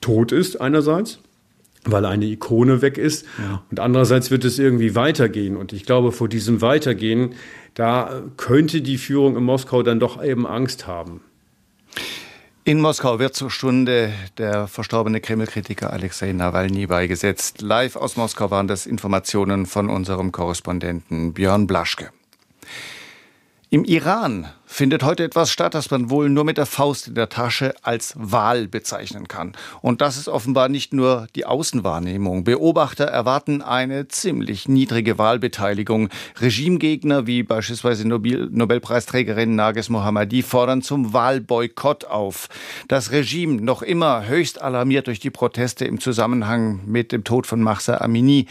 tot 0.00 0.32
ist 0.32 0.60
einerseits 0.60 1.20
weil 1.84 2.04
eine 2.04 2.26
Ikone 2.26 2.82
weg 2.82 2.98
ist. 2.98 3.24
Ja. 3.38 3.62
Und 3.70 3.80
andererseits 3.80 4.30
wird 4.30 4.44
es 4.44 4.58
irgendwie 4.58 4.94
weitergehen. 4.94 5.56
Und 5.56 5.72
ich 5.72 5.86
glaube, 5.86 6.12
vor 6.12 6.28
diesem 6.28 6.60
Weitergehen, 6.60 7.30
da 7.72 8.24
könnte 8.36 8.82
die 8.82 8.98
Führung 8.98 9.38
in 9.38 9.44
Moskau 9.44 9.82
dann 9.82 9.98
doch 9.98 10.22
eben 10.22 10.46
Angst 10.46 10.86
haben. 10.86 11.22
In 12.68 12.82
Moskau 12.82 13.18
wird 13.18 13.34
zur 13.34 13.50
Stunde 13.50 14.12
der 14.36 14.68
verstorbene 14.68 15.22
Kreml-Kritiker 15.22 15.90
Alexei 15.90 16.32
Nawalny 16.32 16.86
beigesetzt. 16.86 17.62
Live 17.62 17.96
aus 17.96 18.16
Moskau 18.16 18.50
waren 18.50 18.68
das 18.68 18.84
Informationen 18.84 19.64
von 19.64 19.88
unserem 19.88 20.32
Korrespondenten 20.32 21.32
Björn 21.32 21.66
Blaschke. 21.66 22.10
Im 23.70 23.84
Iran 23.84 24.46
findet 24.64 25.02
heute 25.02 25.24
etwas 25.24 25.50
statt, 25.50 25.74
das 25.74 25.90
man 25.90 26.08
wohl 26.08 26.30
nur 26.30 26.44
mit 26.44 26.56
der 26.56 26.64
Faust 26.64 27.08
in 27.08 27.14
der 27.14 27.28
Tasche 27.28 27.74
als 27.82 28.14
Wahl 28.16 28.66
bezeichnen 28.66 29.28
kann. 29.28 29.52
Und 29.82 30.00
das 30.00 30.16
ist 30.16 30.26
offenbar 30.26 30.70
nicht 30.70 30.94
nur 30.94 31.26
die 31.34 31.44
Außenwahrnehmung. 31.44 32.44
Beobachter 32.44 33.04
erwarten 33.04 33.60
eine 33.60 34.08
ziemlich 34.08 34.68
niedrige 34.70 35.18
Wahlbeteiligung. 35.18 36.08
Regimegegner 36.40 37.26
wie 37.26 37.42
beispielsweise 37.42 38.08
Nobel 38.08 38.48
Nobelpreisträgerin 38.50 39.54
Nages 39.54 39.90
Mohammadi 39.90 40.40
fordern 40.42 40.80
zum 40.80 41.12
Wahlboykott 41.12 42.06
auf. 42.06 42.48
Das 42.88 43.12
Regime, 43.12 43.60
noch 43.60 43.82
immer 43.82 44.26
höchst 44.26 44.62
alarmiert 44.62 45.08
durch 45.08 45.20
die 45.20 45.28
Proteste 45.30 45.84
im 45.84 46.00
Zusammenhang 46.00 46.80
mit 46.86 47.12
dem 47.12 47.22
Tod 47.22 47.46
von 47.46 47.60
Mahsa 47.60 47.98
Amini, 47.98 48.46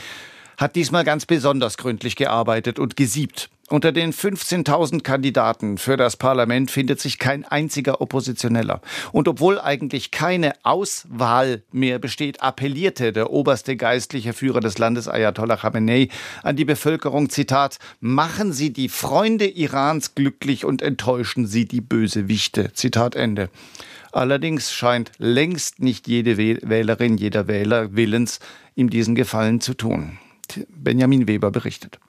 hat 0.57 0.75
diesmal 0.75 1.03
ganz 1.03 1.25
besonders 1.25 1.77
gründlich 1.77 2.15
gearbeitet 2.15 2.79
und 2.79 2.95
gesiebt. 2.95 3.49
Unter 3.69 3.91
den 3.91 4.13
15.000 4.13 5.03
Kandidaten 5.03 5.77
für 5.77 5.97
das 5.97 6.15
Parlament 6.15 6.71
findet 6.71 7.01
sich 7.01 7.19
kein 7.19 7.43
einziger 7.43 7.99
Oppositioneller. 7.99 8.81
Und 9.11 9.27
obwohl 9.27 9.59
eigentlich 9.59 10.11
keine 10.11 10.53
Auswahl 10.63 11.63
mehr 11.73 11.99
besteht, 11.99 12.41
appellierte 12.41 13.11
der 13.11 13.29
oberste 13.29 13.75
geistliche 13.75 14.31
Führer 14.31 14.61
des 14.61 14.77
Landes 14.77 15.09
Ayatollah 15.09 15.57
Khamenei 15.57 16.07
an 16.43 16.55
die 16.55 16.63
Bevölkerung, 16.63 17.29
Zitat, 17.29 17.77
machen 17.99 18.53
Sie 18.53 18.71
die 18.71 18.87
Freunde 18.87 19.47
Irans 19.47 20.15
glücklich 20.15 20.63
und 20.63 20.81
enttäuschen 20.81 21.45
Sie 21.45 21.65
die 21.65 21.81
Bösewichte. 21.81 22.71
Zitat 22.71 23.15
Ende. 23.15 23.49
Allerdings 24.13 24.71
scheint 24.71 25.11
längst 25.17 25.81
nicht 25.81 26.07
jede 26.07 26.37
Wählerin, 26.37 27.17
jeder 27.17 27.49
Wähler 27.49 27.97
willens, 27.97 28.39
ihm 28.75 28.89
diesen 28.89 29.13
Gefallen 29.13 29.59
zu 29.59 29.73
tun. 29.73 30.17
Benjamin 30.69 31.27
Weber 31.27 31.51
berichtet. 31.51 31.99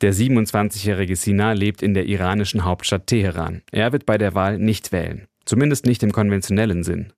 Der 0.00 0.12
27-jährige 0.12 1.16
Sina 1.16 1.52
lebt 1.52 1.82
in 1.82 1.94
der 1.94 2.06
iranischen 2.06 2.64
Hauptstadt 2.64 3.06
Teheran. 3.06 3.62
Er 3.70 3.92
wird 3.92 4.06
bei 4.06 4.18
der 4.18 4.34
Wahl 4.34 4.58
nicht 4.58 4.92
wählen. 4.92 5.28
Zumindest 5.44 5.86
nicht 5.86 6.02
im 6.02 6.12
konventionellen 6.12 6.84
Sinn. 6.84 7.12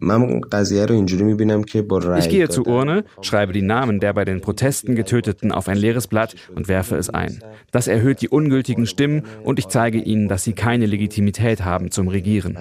Ich 2.19 2.29
gehe 2.29 2.49
zur 2.49 2.67
Urne, 2.67 3.05
schreibe 3.23 3.53
die 3.53 3.63
Namen 3.63 4.01
der 4.01 4.13
bei 4.13 4.25
den 4.25 4.41
Protesten 4.41 4.95
Getöteten 4.97 5.53
auf 5.53 5.69
ein 5.69 5.77
leeres 5.77 6.09
Blatt 6.09 6.35
und 6.55 6.69
werfe 6.69 6.97
es 6.97 7.09
ein. 7.11 7.41
Das 7.71 7.87
erhöht 7.87 8.21
die 8.23 8.29
ungültigen 8.29 8.87
Stimmen 8.87 9.23
und 9.45 9.59
ich 9.59 9.69
zeige 9.69 9.99
ihnen, 9.99 10.29
dass 10.29 10.45
sie 10.45 10.55
keine 10.55 10.87
Legitimität 10.87 11.65
haben 11.65 11.91
zum 11.91 12.09
Regieren. 12.09 12.57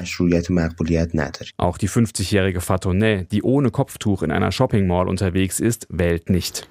Auch 1.57 1.77
die 1.77 1.89
50-jährige 1.89 2.61
Fatoneh, 2.61 3.25
die 3.31 3.41
ohne 3.43 3.71
Kopftuch 3.71 4.23
in 4.23 4.31
einer 4.31 4.51
Shopping 4.51 4.87
Mall 4.87 5.07
unterwegs 5.07 5.59
ist, 5.59 5.87
wählt 5.89 6.29
nicht. 6.29 6.69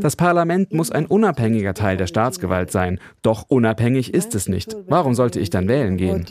Das 0.00 0.16
Parlament 0.16 0.72
muss 0.72 0.90
ein 0.90 1.06
unabhängiger 1.06 1.74
Teil 1.74 1.96
der 1.96 2.06
Staatsgewalt 2.06 2.70
sein. 2.70 2.98
Doch 3.22 3.44
unabhängig 3.48 4.14
ist 4.14 4.34
es 4.34 4.48
nicht. 4.48 4.76
Warum 4.86 5.14
sollte 5.14 5.40
ich 5.40 5.50
dann 5.50 5.68
wählen 5.68 5.96
gehen? 5.96 6.24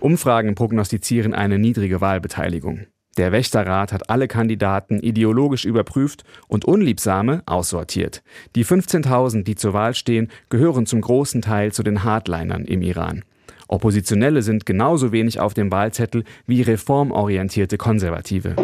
Umfragen 0.00 0.54
prognostizieren 0.54 1.34
eine 1.34 1.58
niedrige 1.58 2.00
Wahlbeteiligung. 2.00 2.86
Der 3.16 3.32
Wächterrat 3.32 3.92
hat 3.92 4.08
alle 4.08 4.28
Kandidaten 4.28 5.00
ideologisch 5.00 5.64
überprüft 5.64 6.24
und 6.46 6.64
Unliebsame 6.64 7.42
aussortiert. 7.44 8.22
Die 8.54 8.64
15.000, 8.64 9.42
die 9.42 9.56
zur 9.56 9.72
Wahl 9.72 9.94
stehen, 9.94 10.28
gehören 10.48 10.86
zum 10.86 11.00
großen 11.00 11.42
Teil 11.42 11.72
zu 11.72 11.82
den 11.82 12.04
Hardlinern 12.04 12.64
im 12.64 12.82
Iran. 12.82 13.24
Oppositionelle 13.66 14.42
sind 14.42 14.66
genauso 14.66 15.12
wenig 15.12 15.40
auf 15.40 15.54
dem 15.54 15.70
Wahlzettel 15.70 16.24
wie 16.46 16.62
reformorientierte 16.62 17.78
Konservative. 17.78 18.56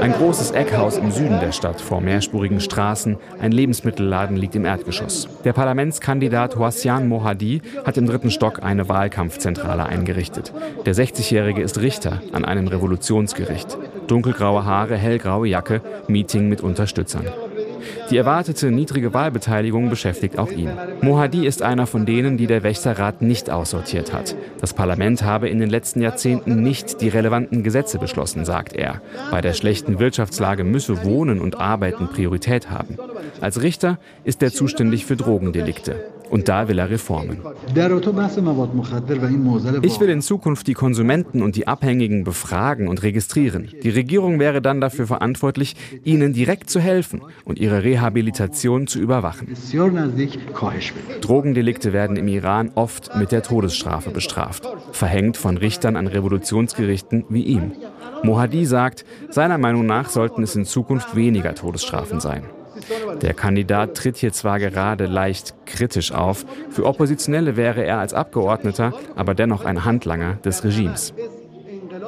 Ein 0.00 0.12
großes 0.12 0.52
Eckhaus 0.52 0.98
im 0.98 1.10
Süden 1.10 1.40
der 1.40 1.52
Stadt 1.52 1.80
vor 1.80 2.00
mehrspurigen 2.00 2.60
Straßen, 2.60 3.16
ein 3.40 3.52
Lebensmittelladen 3.52 4.36
liegt 4.36 4.54
im 4.54 4.64
Erdgeschoss. 4.64 5.28
Der 5.44 5.52
Parlamentskandidat 5.52 6.56
Houassian 6.56 7.08
Mohadi 7.08 7.62
hat 7.84 7.96
im 7.96 8.06
dritten 8.06 8.30
Stock 8.30 8.62
eine 8.62 8.88
Wahlkampfzentrale 8.88 9.84
eingerichtet. 9.84 10.52
Der 10.84 10.94
60-Jährige 10.94 11.62
ist 11.62 11.80
Richter 11.80 12.20
an 12.32 12.44
einem 12.44 12.68
Revolutionsgericht. 12.68 13.78
Dunkelgraue 14.06 14.64
Haare, 14.64 14.96
hellgraue 14.96 15.48
Jacke, 15.48 15.80
Meeting 16.08 16.48
mit 16.48 16.60
Unterstützern. 16.60 17.26
Die 18.10 18.16
erwartete 18.16 18.70
niedrige 18.70 19.14
Wahlbeteiligung 19.14 19.90
beschäftigt 19.90 20.38
auch 20.38 20.50
ihn. 20.50 20.70
Mohadi 21.00 21.46
ist 21.46 21.62
einer 21.62 21.86
von 21.86 22.06
denen, 22.06 22.36
die 22.36 22.46
der 22.46 22.62
Wächterrat 22.62 23.22
nicht 23.22 23.50
aussortiert 23.50 24.12
hat. 24.12 24.36
Das 24.60 24.74
Parlament 24.74 25.22
habe 25.22 25.48
in 25.48 25.58
den 25.58 25.70
letzten 25.70 26.00
Jahrzehnten 26.00 26.62
nicht 26.62 27.00
die 27.00 27.08
relevanten 27.08 27.62
Gesetze 27.62 27.98
beschlossen, 27.98 28.44
sagt 28.44 28.74
er. 28.74 29.00
Bei 29.30 29.40
der 29.40 29.52
schlechten 29.52 29.98
Wirtschaftslage 29.98 30.64
müsse 30.64 31.04
Wohnen 31.04 31.40
und 31.40 31.58
Arbeiten 31.58 32.08
Priorität 32.08 32.70
haben. 32.70 32.96
Als 33.40 33.62
Richter 33.62 33.98
ist 34.24 34.42
er 34.42 34.52
zuständig 34.52 35.06
für 35.06 35.16
Drogendelikte. 35.16 35.96
Und 36.30 36.48
da 36.48 36.68
will 36.68 36.78
er 36.78 36.90
Reformen. 36.90 37.38
Ich 39.82 40.00
will 40.00 40.08
in 40.08 40.22
Zukunft 40.22 40.66
die 40.66 40.74
Konsumenten 40.74 41.42
und 41.42 41.56
die 41.56 41.68
Abhängigen 41.68 42.24
befragen 42.24 42.88
und 42.88 43.02
registrieren. 43.02 43.68
Die 43.82 43.90
Regierung 43.90 44.38
wäre 44.38 44.60
dann 44.60 44.80
dafür 44.80 45.06
verantwortlich, 45.06 45.76
ihnen 46.04 46.32
direkt 46.32 46.70
zu 46.70 46.80
helfen 46.80 47.22
und 47.44 47.58
ihre 47.58 47.84
Rehabilitation 47.84 48.86
zu 48.86 48.98
überwachen. 48.98 49.48
Drogendelikte 51.20 51.92
werden 51.92 52.16
im 52.16 52.28
Iran 52.28 52.70
oft 52.74 53.16
mit 53.16 53.32
der 53.32 53.42
Todesstrafe 53.42 54.10
bestraft, 54.10 54.68
verhängt 54.92 55.36
von 55.36 55.56
Richtern 55.56 55.96
an 55.96 56.06
Revolutionsgerichten 56.06 57.24
wie 57.28 57.42
ihm. 57.42 57.72
Mohadi 58.22 58.64
sagt, 58.66 59.04
seiner 59.30 59.58
Meinung 59.58 59.86
nach 59.86 60.08
sollten 60.08 60.42
es 60.42 60.56
in 60.56 60.64
Zukunft 60.64 61.14
weniger 61.14 61.54
Todesstrafen 61.54 62.20
sein. 62.20 62.44
Der 63.22 63.34
Kandidat 63.34 63.96
tritt 63.96 64.16
hier 64.16 64.32
zwar 64.32 64.58
gerade 64.58 65.06
leicht 65.06 65.54
kritisch 65.66 66.12
auf, 66.12 66.44
für 66.70 66.84
Oppositionelle 66.84 67.56
wäre 67.56 67.84
er 67.84 67.98
als 67.98 68.14
Abgeordneter 68.14 68.92
aber 69.14 69.34
dennoch 69.34 69.64
ein 69.64 69.84
Handlanger 69.84 70.34
des 70.44 70.64
Regimes. 70.64 71.12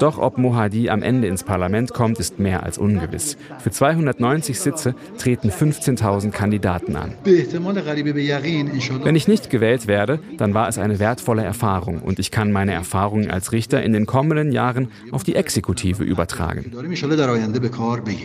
Doch 0.01 0.19
ob 0.19 0.39
Mohadi 0.39 0.91
am 0.91 1.03
Ende 1.03 1.27
ins 1.29 1.43
Parlament 1.43 1.93
kommt, 1.93 2.19
ist 2.21 2.39
mehr 2.39 2.63
als 2.63 2.79
ungewiss. 2.79 3.37
Für 3.59 3.71
290 3.71 4.61
Sitze 4.61 4.95
treten 5.19 5.51
15.000 5.51 6.31
Kandidaten 6.31 6.95
an. 6.97 7.15
Wenn 7.25 9.17
ich 9.17 9.29
nicht 9.29 9.51
gewählt 9.51 9.87
werde, 9.87 10.21
dann 10.37 10.55
war 10.55 10.69
es 10.69 10.79
eine 10.79 10.99
wertvolle 10.99 11.43
Erfahrung 11.43 12.01
und 12.01 12.19
ich 12.19 12.31
kann 12.31 12.53
meine 12.53 12.73
Erfahrungen 12.73 13.31
als 13.31 13.53
Richter 13.53 13.83
in 13.83 13.93
den 13.93 14.07
kommenden 14.07 14.53
Jahren 14.53 14.89
auf 15.11 15.25
die 15.25 15.35
Exekutive 15.35 16.05
übertragen. 16.05 16.73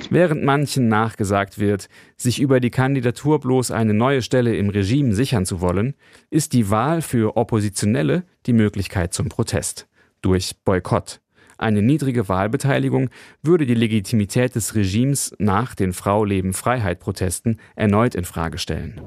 Während 0.10 0.44
manchen 0.44 0.88
nachgesagt 0.88 1.60
wird, 1.60 1.90
sich 2.18 2.40
über 2.40 2.60
die 2.60 2.70
Kandidatur 2.70 3.40
bloß 3.40 3.72
eine 3.72 3.94
neue 3.94 4.22
Stelle 4.22 4.56
im 4.56 4.70
Regime 4.70 5.14
sichern 5.16 5.46
zu 5.46 5.62
wollen, 5.62 5.96
ist 6.30 6.54
die 6.54 6.70
Wahl 6.70 7.02
für 7.02 7.36
Oppositionelle 7.36 8.24
die 8.46 8.54
Möglichkeit 8.54 9.14
zum 9.14 9.30
Protest 9.30 9.88
durch 10.22 10.56
Boykott. 10.64 11.23
Eine 11.64 11.82
niedrige 11.82 12.28
Wahlbeteiligung 12.28 13.10
würde 13.42 13.66
die 13.66 13.74
Legitimität 13.74 14.54
des 14.54 14.76
Regimes 14.76 15.34
nach 15.40 15.76
den 15.76 15.94
Frau-Leben-Freiheit-Protesten 15.94 17.58
erneut 17.78 18.16
in 18.16 18.26
Frage 18.26 18.58
stellen. 18.58 19.00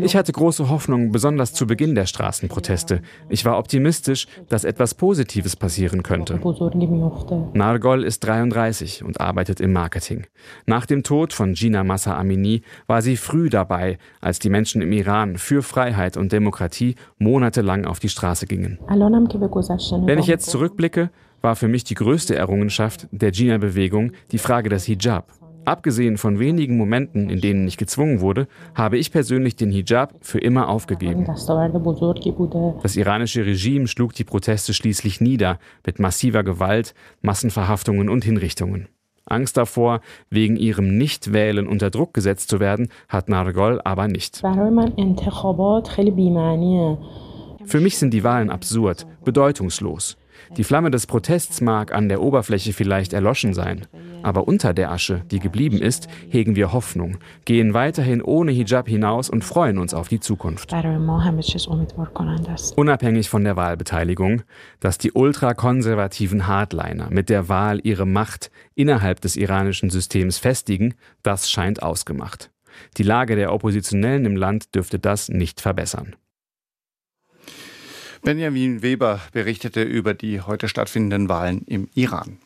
Ich 0.00 0.16
hatte 0.16 0.32
große 0.32 0.70
Hoffnung, 0.70 1.12
besonders 1.12 1.52
zu 1.52 1.66
Beginn 1.66 1.94
der 1.94 2.06
Straßenproteste. 2.06 3.02
Ich 3.28 3.44
war 3.44 3.58
optimistisch, 3.58 4.26
dass 4.48 4.64
etwas 4.64 4.94
Positives 4.94 5.56
passieren 5.56 6.02
könnte. 6.02 6.40
Nargol 7.52 8.02
ist 8.02 8.20
33 8.20 9.04
und 9.04 9.20
arbeitet 9.20 9.60
im 9.60 9.74
Marketing. 9.74 10.24
Nach 10.64 10.86
dem 10.86 11.02
Tod 11.02 11.34
von 11.34 11.52
Gina 11.52 11.84
Massa 11.84 12.16
Amini 12.16 12.62
war 12.86 13.02
sie 13.02 13.18
früh 13.18 13.50
dabei, 13.50 13.98
als 14.22 14.38
die 14.38 14.48
Menschen 14.48 14.80
im 14.80 14.90
Iran 14.90 15.36
für 15.36 15.62
Freiheit 15.62 16.16
und 16.16 16.32
Demokratie 16.32 16.94
monatelang 17.18 17.84
auf 17.84 17.98
die 17.98 18.08
Straße 18.08 18.46
gingen. 18.46 18.78
Wenn 18.88 20.18
ich 20.18 20.26
jetzt 20.28 20.48
zurückblicke, 20.48 21.10
war 21.42 21.56
für 21.56 21.68
mich 21.68 21.84
die 21.84 21.94
größte 21.94 22.34
Errungenschaft 22.34 23.08
der 23.10 23.30
Gina-Bewegung 23.30 24.12
die 24.32 24.38
Frage 24.38 24.68
des 24.68 24.84
Hijab. 24.84 25.32
Abgesehen 25.66 26.16
von 26.16 26.38
wenigen 26.38 26.76
Momenten, 26.76 27.28
in 27.28 27.40
denen 27.40 27.66
ich 27.66 27.76
gezwungen 27.76 28.20
wurde, 28.20 28.46
habe 28.76 28.98
ich 28.98 29.10
persönlich 29.10 29.56
den 29.56 29.72
Hijab 29.72 30.14
für 30.20 30.38
immer 30.38 30.68
aufgegeben. 30.68 31.24
Das 32.84 32.96
iranische 32.96 33.44
Regime 33.44 33.88
schlug 33.88 34.12
die 34.12 34.22
Proteste 34.22 34.72
schließlich 34.72 35.20
nieder 35.20 35.58
mit 35.84 35.98
massiver 35.98 36.44
Gewalt, 36.44 36.94
Massenverhaftungen 37.20 38.08
und 38.08 38.24
Hinrichtungen. 38.24 38.86
Angst 39.24 39.56
davor, 39.56 40.02
wegen 40.30 40.54
ihrem 40.54 40.96
Nichtwählen 40.96 41.66
unter 41.66 41.90
Druck 41.90 42.14
gesetzt 42.14 42.48
zu 42.48 42.60
werden, 42.60 42.88
hat 43.08 43.28
Nargol 43.28 43.80
aber 43.84 44.06
nicht. 44.06 44.40
Für 47.64 47.80
mich 47.80 47.98
sind 47.98 48.14
die 48.14 48.22
Wahlen 48.22 48.50
absurd, 48.50 49.04
bedeutungslos. 49.24 50.16
Die 50.56 50.64
Flamme 50.64 50.90
des 50.90 51.06
Protests 51.06 51.60
mag 51.60 51.92
an 51.94 52.08
der 52.08 52.22
Oberfläche 52.22 52.72
vielleicht 52.72 53.12
erloschen 53.12 53.54
sein, 53.54 53.86
aber 54.22 54.46
unter 54.48 54.74
der 54.74 54.90
Asche, 54.90 55.22
die 55.30 55.38
geblieben 55.38 55.80
ist, 55.80 56.08
hegen 56.28 56.56
wir 56.56 56.72
Hoffnung, 56.72 57.18
gehen 57.44 57.74
weiterhin 57.74 58.22
ohne 58.22 58.52
Hijab 58.52 58.88
hinaus 58.88 59.30
und 59.30 59.44
freuen 59.44 59.78
uns 59.78 59.94
auf 59.94 60.08
die 60.08 60.20
Zukunft. 60.20 60.72
Unabhängig 62.76 63.28
von 63.28 63.44
der 63.44 63.56
Wahlbeteiligung, 63.56 64.42
dass 64.80 64.98
die 64.98 65.12
ultrakonservativen 65.12 66.46
Hardliner 66.46 67.08
mit 67.10 67.28
der 67.28 67.48
Wahl 67.48 67.80
ihre 67.82 68.06
Macht 68.06 68.50
innerhalb 68.74 69.20
des 69.20 69.36
iranischen 69.36 69.90
Systems 69.90 70.38
festigen, 70.38 70.94
das 71.22 71.50
scheint 71.50 71.82
ausgemacht. 71.82 72.50
Die 72.96 73.02
Lage 73.02 73.36
der 73.36 73.52
Oppositionellen 73.52 74.24
im 74.26 74.36
Land 74.36 74.74
dürfte 74.74 74.98
das 74.98 75.28
nicht 75.28 75.60
verbessern. 75.60 76.16
Benjamin 78.22 78.82
Weber 78.82 79.20
berichtete 79.32 79.82
über 79.82 80.14
die 80.14 80.40
heute 80.40 80.68
stattfindenden 80.68 81.28
Wahlen 81.28 81.62
im 81.66 81.88
Iran. 81.94 82.38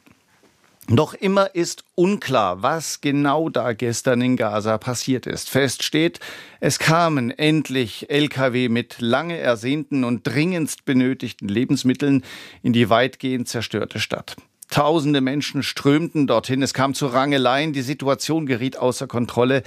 Noch 0.88 1.14
immer 1.14 1.54
ist 1.54 1.84
unklar, 1.94 2.64
was 2.64 3.00
genau 3.00 3.48
da 3.48 3.74
gestern 3.74 4.20
in 4.22 4.36
Gaza 4.36 4.76
passiert 4.76 5.24
ist. 5.24 5.48
Fest 5.48 5.84
steht, 5.84 6.18
es 6.58 6.80
kamen 6.80 7.30
endlich 7.30 8.10
Lkw 8.10 8.68
mit 8.68 9.00
lange 9.00 9.38
ersehnten 9.38 10.02
und 10.02 10.26
dringendst 10.26 10.84
benötigten 10.84 11.48
Lebensmitteln 11.48 12.24
in 12.62 12.72
die 12.72 12.90
weitgehend 12.90 13.46
zerstörte 13.46 14.00
Stadt. 14.00 14.34
Tausende 14.68 15.20
Menschen 15.20 15.62
strömten 15.62 16.26
dorthin, 16.26 16.62
es 16.62 16.74
kam 16.74 16.94
zu 16.94 17.06
Rangeleien, 17.06 17.72
die 17.72 17.82
Situation 17.82 18.46
geriet 18.46 18.76
außer 18.76 19.06
Kontrolle. 19.06 19.62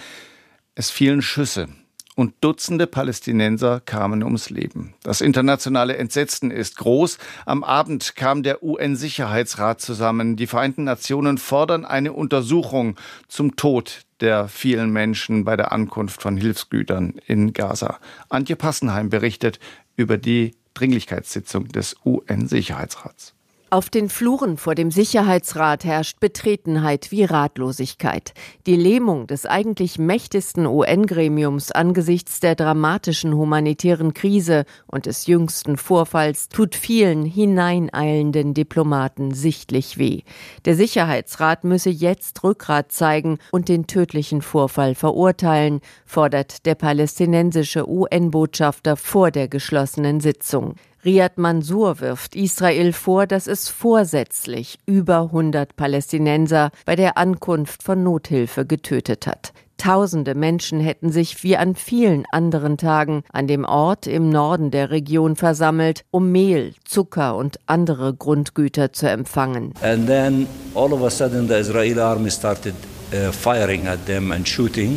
Es 0.75 0.89
fielen 0.89 1.22
Schüsse 1.22 1.69
und 2.15 2.34
Dutzende 2.41 2.88
Palästinenser 2.88 3.79
kamen 3.79 4.24
ums 4.24 4.50
Leben. 4.50 4.93
Das 5.03 5.22
internationale 5.22 5.98
Entsetzen 5.98 6.51
ist 6.51 6.77
groß. 6.77 7.17
Am 7.46 7.63
Abend 7.63 8.15
kam 8.15 8.43
der 8.43 8.63
UN-Sicherheitsrat 8.63 9.82
zusammen. 9.82 10.36
Die 10.36 10.48
Vereinten 10.48 10.84
Nationen 10.84 11.38
fordern 11.38 11.86
eine 11.86 12.13
Untersuchung 12.13 12.96
zum 13.27 13.55
Tod 13.55 14.01
der 14.20 14.48
vielen 14.48 14.91
Menschen 14.91 15.43
bei 15.43 15.58
der 15.58 15.72
Ankunft 15.72 16.22
von 16.22 16.38
Hilfsgütern 16.38 17.15
in 17.25 17.51
Gaza. 17.51 18.00
Antje 18.29 18.55
Passenheim 18.55 19.10
berichtet 19.10 19.60
über 19.98 20.17
die 20.17 20.55
Dringlichkeitssitzung 20.75 21.67
des 21.67 21.96
UN-Sicherheitsrats. 22.05 23.34
Auf 23.74 23.89
den 23.89 24.08
Fluren 24.08 24.58
vor 24.58 24.75
dem 24.75 24.92
Sicherheitsrat 24.92 25.84
herrscht 25.84 26.20
Betretenheit 26.20 27.10
wie 27.10 27.24
Ratlosigkeit. 27.24 28.36
Die 28.68 28.75
Lähmung 28.75 29.25
des 29.25 29.48
eigentlich 29.48 29.98
mächtigsten 29.98 30.68
UN-Gremiums 30.68 31.72
angesichts 31.72 32.39
der 32.39 32.53
dramatischen 32.53 33.36
humanitären 33.36 34.13
Krise 34.13 34.65
und 34.86 35.08
des 35.08 35.25
jüngsten 35.25 35.77
Vorfalls 35.77 36.50
tut 36.50 36.75
vielen 36.75 37.25
hineineilenden 37.25 38.53
Diplomaten 38.53 39.34
sichtlich 39.34 39.98
weh. 39.98 40.22
Der 40.65 40.75
Sicherheitsrat 40.75 41.63
müsse 41.63 41.89
jetzt 41.89 42.44
Rückgrat 42.44 42.92
zeigen 42.92 43.39
und 43.51 43.70
den 43.70 43.88
tödlichen 43.88 44.44
Vorfall 44.44 44.94
verurteilen, 44.94 45.82
fordert 46.06 46.68
der 46.68 46.75
palästinensische 46.75 47.89
UN-Botschafter 47.89 48.98
vor 48.98 49.32
der 49.32 49.48
geschlossenen 49.48 50.20
Sitzung. 50.20 50.75
Riyad 51.05 51.38
Mansour 51.38 52.00
wirft 52.00 52.33
Israel 52.33 52.93
vor, 52.93 53.27
dass 53.27 53.48
es 53.48 53.67
vorsätzlich 53.67 54.79
über 54.86 55.24
100 55.24 55.75
Palästinenser 55.75 56.72
bei 56.86 56.95
der 56.95 57.17
Ankunft 57.17 57.83
von 57.83 58.03
Nothilfe 58.03 58.65
getötet 58.65 59.27
hat. 59.27 59.51
Tausende 59.77 60.33
Menschen 60.33 60.79
hätten 60.79 61.12
sich 61.12 61.43
wie 61.43 61.57
an 61.57 61.75
vielen 61.75 62.24
anderen 62.31 62.77
Tagen 62.77 63.24
an 63.33 63.48
dem 63.48 63.65
Ort 63.65 64.07
im 64.07 64.29
Norden 64.29 64.72
der 64.72 64.91
Region 64.91 65.36
versammelt, 65.36 66.05
um 66.10 66.31
Mehl, 66.31 66.74
Zucker 66.86 67.36
und 67.36 67.57
andere 67.65 68.13
Grundgüter 68.13 68.93
zu 68.93 69.10
empfangen. 69.10 69.74
And 69.81 70.07
then 70.07 70.48
all 70.74 70.93
of 70.93 71.03
a 71.03 71.10
sudden 71.10 71.50
the 71.50 71.55
Israeli 71.55 72.00
army 72.00 72.31
started 72.31 72.75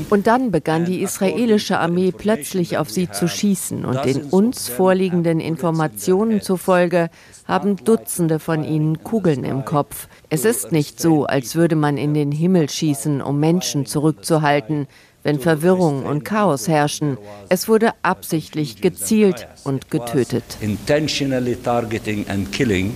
und 0.08 0.26
dann 0.26 0.50
begann 0.50 0.84
die 0.86 1.02
israelische 1.02 1.78
Armee 1.78 2.12
plötzlich 2.12 2.78
auf 2.78 2.90
sie 2.90 3.10
zu 3.10 3.28
schießen. 3.28 3.84
Und 3.84 4.04
den 4.04 4.22
uns 4.22 4.68
vorliegenden 4.68 5.38
Informationen 5.38 6.40
zufolge 6.40 7.10
haben 7.46 7.76
Dutzende 7.76 8.38
von 8.38 8.64
ihnen 8.64 9.04
Kugeln 9.04 9.44
im 9.44 9.64
Kopf. 9.64 10.08
Es 10.30 10.44
ist 10.44 10.72
nicht 10.72 11.00
so, 11.00 11.26
als 11.26 11.56
würde 11.56 11.76
man 11.76 11.98
in 11.98 12.14
den 12.14 12.32
Himmel 12.32 12.70
schießen, 12.70 13.20
um 13.20 13.38
Menschen 13.38 13.84
zurückzuhalten 13.84 14.86
wenn 15.26 15.40
Verwirrung 15.40 16.06
und 16.06 16.24
Chaos 16.24 16.68
herrschen. 16.68 17.18
Es 17.48 17.66
wurde 17.66 17.90
absichtlich 18.02 18.80
gezielt 18.80 19.48
und 19.64 19.90
getötet. 19.90 20.44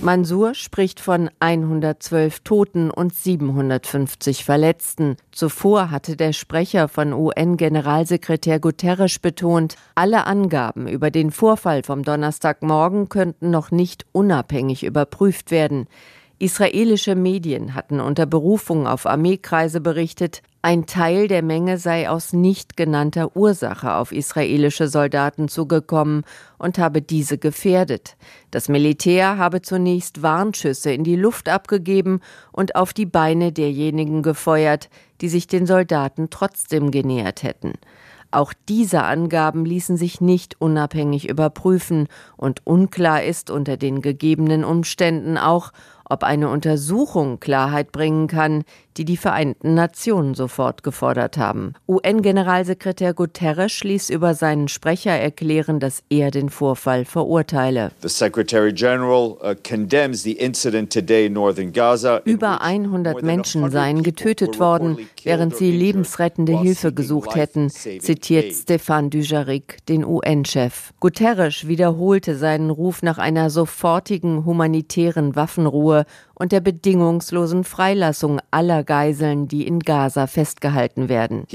Mansur 0.01 0.53
spricht 0.53 1.01
von 1.01 1.29
112 1.41 2.39
Toten 2.39 2.89
und 2.89 3.13
750 3.13 4.45
Verletzten. 4.45 5.17
Zuvor 5.33 5.91
hatte 5.91 6.15
der 6.15 6.31
Sprecher 6.31 6.87
von 6.87 7.11
UN-Generalsekretär 7.11 8.61
Guterres 8.61 9.19
betont, 9.19 9.75
alle 9.95 10.25
Angaben 10.25 10.87
über 10.87 11.11
den 11.11 11.31
Vorfall 11.31 11.83
vom 11.83 12.03
Donnerstagmorgen 12.03 13.09
könnten 13.09 13.49
noch 13.49 13.71
nicht 13.71 14.05
unabhängig 14.13 14.85
überprüft 14.85 15.51
werden. 15.51 15.87
Israelische 16.39 17.13
Medien 17.13 17.75
hatten 17.75 17.99
unter 17.99 18.25
Berufung 18.25 18.87
auf 18.87 19.05
Armeekreise 19.05 19.81
berichtet, 19.81 20.41
ein 20.63 20.85
Teil 20.85 21.27
der 21.27 21.41
Menge 21.41 21.79
sei 21.79 22.07
aus 22.07 22.33
nicht 22.33 22.77
genannter 22.77 23.35
Ursache 23.35 23.95
auf 23.95 24.11
israelische 24.11 24.87
Soldaten 24.87 25.47
zugekommen 25.47 26.23
und 26.59 26.77
habe 26.77 27.01
diese 27.01 27.39
gefährdet. 27.39 28.15
Das 28.51 28.69
Militär 28.69 29.37
habe 29.37 29.63
zunächst 29.63 30.21
Warnschüsse 30.21 30.91
in 30.91 31.03
die 31.03 31.15
Luft 31.15 31.49
abgegeben 31.49 32.19
und 32.51 32.75
auf 32.75 32.93
die 32.93 33.07
Beine 33.07 33.51
derjenigen 33.51 34.21
gefeuert, 34.21 34.89
die 35.21 35.29
sich 35.29 35.47
den 35.47 35.65
Soldaten 35.65 36.29
trotzdem 36.29 36.91
genähert 36.91 37.41
hätten. 37.41 37.73
Auch 38.29 38.53
diese 38.69 39.03
Angaben 39.03 39.65
ließen 39.65 39.97
sich 39.97 40.21
nicht 40.21 40.61
unabhängig 40.61 41.27
überprüfen, 41.27 42.07
und 42.37 42.65
unklar 42.65 43.23
ist 43.23 43.49
unter 43.49 43.75
den 43.75 44.01
gegebenen 44.01 44.63
Umständen 44.63 45.37
auch, 45.37 45.73
ob 46.11 46.23
eine 46.23 46.49
Untersuchung 46.49 47.39
Klarheit 47.39 47.91
bringen 47.91 48.27
kann, 48.27 48.63
die 48.97 49.05
die 49.05 49.17
Vereinten 49.17 49.73
Nationen 49.73 50.33
sofort 50.35 50.83
gefordert 50.83 51.37
haben. 51.37 51.73
UN-Generalsekretär 51.87 53.13
Guterres 53.13 53.83
ließ 53.83 54.09
über 54.09 54.33
seinen 54.33 54.67
Sprecher 54.67 55.11
erklären, 55.11 55.79
dass 55.79 56.03
er 56.09 56.31
den 56.31 56.49
Vorfall 56.49 57.05
verurteile. 57.05 57.91
Uh, 58.03 58.07
über 62.25 62.61
100 62.61 63.23
Menschen 63.23 63.71
seien 63.71 64.03
getötet 64.03 64.59
worden, 64.59 64.97
während 65.23 65.55
sie 65.55 65.71
lebensrettende 65.71 66.59
Hilfe 66.59 66.91
gesucht 66.93 67.35
hätten, 67.35 67.69
zitiert 67.69 68.53
Stefan 68.53 69.09
Dujarric, 69.09 69.85
den 69.87 70.03
UN-Chef. 70.03 70.91
Guterres 70.99 71.67
wiederholte 71.67 72.35
seinen 72.35 72.69
Ruf 72.69 73.01
nach 73.03 73.17
einer 73.17 73.49
sofortigen 73.49 74.45
humanitären 74.45 75.35
Waffenruhe 75.35 76.00
und 76.33 76.51
der 76.51 76.61
bedingungslosen 76.61 77.63
Freilassung 77.63 78.39
aller 78.51 78.83
Geiseln, 78.83 79.47
die 79.47 79.67
in 79.67 79.79
Gaza 79.79 80.27
festgehalten 80.27 81.09
werden. 81.09 81.45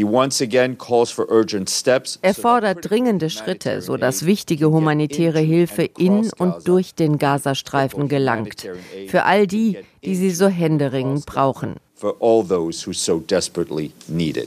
Er 2.23 2.35
fordert 2.35 2.91
dringende 2.91 3.31
Schritte, 3.31 3.83
sodass 3.83 4.27
wichtige 4.27 4.71
humanitäre 4.71 5.41
Hilfe 5.41 5.83
in 5.99 6.31
und 6.39 6.69
durch 6.69 6.95
den 6.95 7.19
Gazastreifen 7.19 8.09
gelangt. 8.09 8.69
Für 9.09 9.25
all 9.25 9.47
die, 9.47 9.79
die 10.05 10.15
sie 10.15 10.31
so 10.31 10.49
händeringend 10.49 11.27
brauchen. 11.27 11.77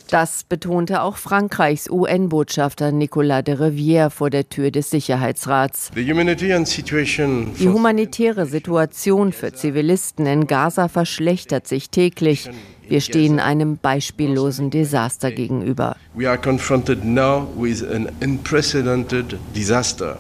Das 0.10 0.44
betonte 0.44 1.02
auch 1.02 1.18
Frankreichs 1.18 1.90
UN-Botschafter 1.90 2.92
Nicolas 2.92 3.44
de 3.44 3.56
Rivière 3.56 4.12
vor 4.12 4.30
der 4.30 4.48
Tür 4.50 4.70
des 4.70 4.92
Sicherheitsrats. 4.92 5.90
Die 5.96 6.14
humanitäre 7.68 8.46
Situation 8.46 9.34
für 9.34 9.52
Zivilisten 9.54 10.28
in 10.28 10.46
Gaza 10.46 10.88
verschlechtert 10.90 11.68
sich 11.68 11.90
täglich. 11.90 12.50
Wir 12.90 13.02
stehen 13.02 13.40
einem 13.40 13.78
beispiellosen 13.78 14.70
Desaster 14.72 15.32
gegenüber. 15.32 15.96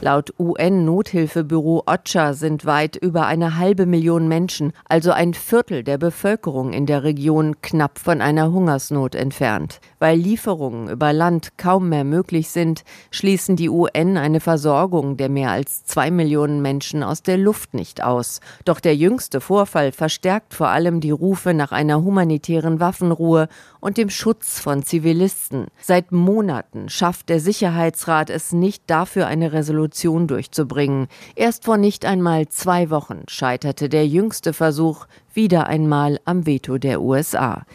Laut 0.01 0.33
UN-Nothilfebüro 0.39 1.83
OCHA 1.85 2.33
sind 2.33 2.65
weit 2.65 2.95
über 2.95 3.25
eine 3.25 3.57
halbe 3.57 3.85
Million 3.85 4.27
Menschen, 4.27 4.73
also 4.85 5.11
ein 5.11 5.33
Viertel 5.33 5.83
der 5.83 5.97
Bevölkerung 5.97 6.73
in 6.73 6.85
der 6.85 7.03
Region, 7.03 7.55
knapp 7.61 7.99
von 7.99 8.21
einer 8.21 8.51
Hungersnot 8.51 9.15
entfernt. 9.15 9.81
Weil 9.99 10.17
Lieferungen 10.17 10.89
über 10.89 11.11
Land 11.11 11.57
kaum 11.57 11.89
mehr 11.89 12.05
möglich 12.05 12.49
sind, 12.49 12.83
schließen 13.11 13.57
die 13.57 13.69
UN 13.69 14.17
eine 14.17 14.39
Versorgung 14.39 15.17
der 15.17 15.27
mehr 15.27 15.51
als 15.51 15.83
zwei 15.83 16.09
Millionen 16.09 16.61
Menschen 16.61 17.03
aus 17.03 17.21
der 17.21 17.37
Luft 17.37 17.73
nicht 17.73 18.01
aus. 18.01 18.39
Doch 18.63 18.79
der 18.79 18.95
jüngste 18.95 19.41
Vorfall 19.41 19.91
verstärkt 19.91 20.53
vor 20.53 20.69
allem 20.69 21.01
die 21.01 21.11
Rufe 21.11 21.53
nach 21.53 21.73
einer 21.73 22.01
humanitären 22.01 22.79
Waffenruhe 22.79 23.49
und 23.81 23.97
dem 23.97 24.09
Schutz 24.09 24.59
von 24.59 24.83
Zivilisten. 24.83 25.67
Seit 25.81 26.13
Monaten 26.13 26.87
schafft 26.87 27.27
der 27.27 27.41
Sicherheitsrat 27.41 28.29
es 28.29 28.53
nicht 28.53 28.83
dafür, 28.87 29.27
eine 29.27 29.51
Resolution 29.51 30.27
durchzubringen. 30.27 31.07
Erst 31.35 31.65
vor 31.65 31.77
nicht 31.77 32.05
einmal 32.05 32.47
zwei 32.47 32.89
Wochen 32.89 33.23
scheiterte 33.27 33.89
der 33.89 34.07
jüngste 34.07 34.53
Versuch 34.53 35.07
wieder 35.33 35.67
einmal 35.67 36.19
am 36.23 36.45
Veto 36.45 36.77
der 36.77 37.01
USA. 37.01 37.65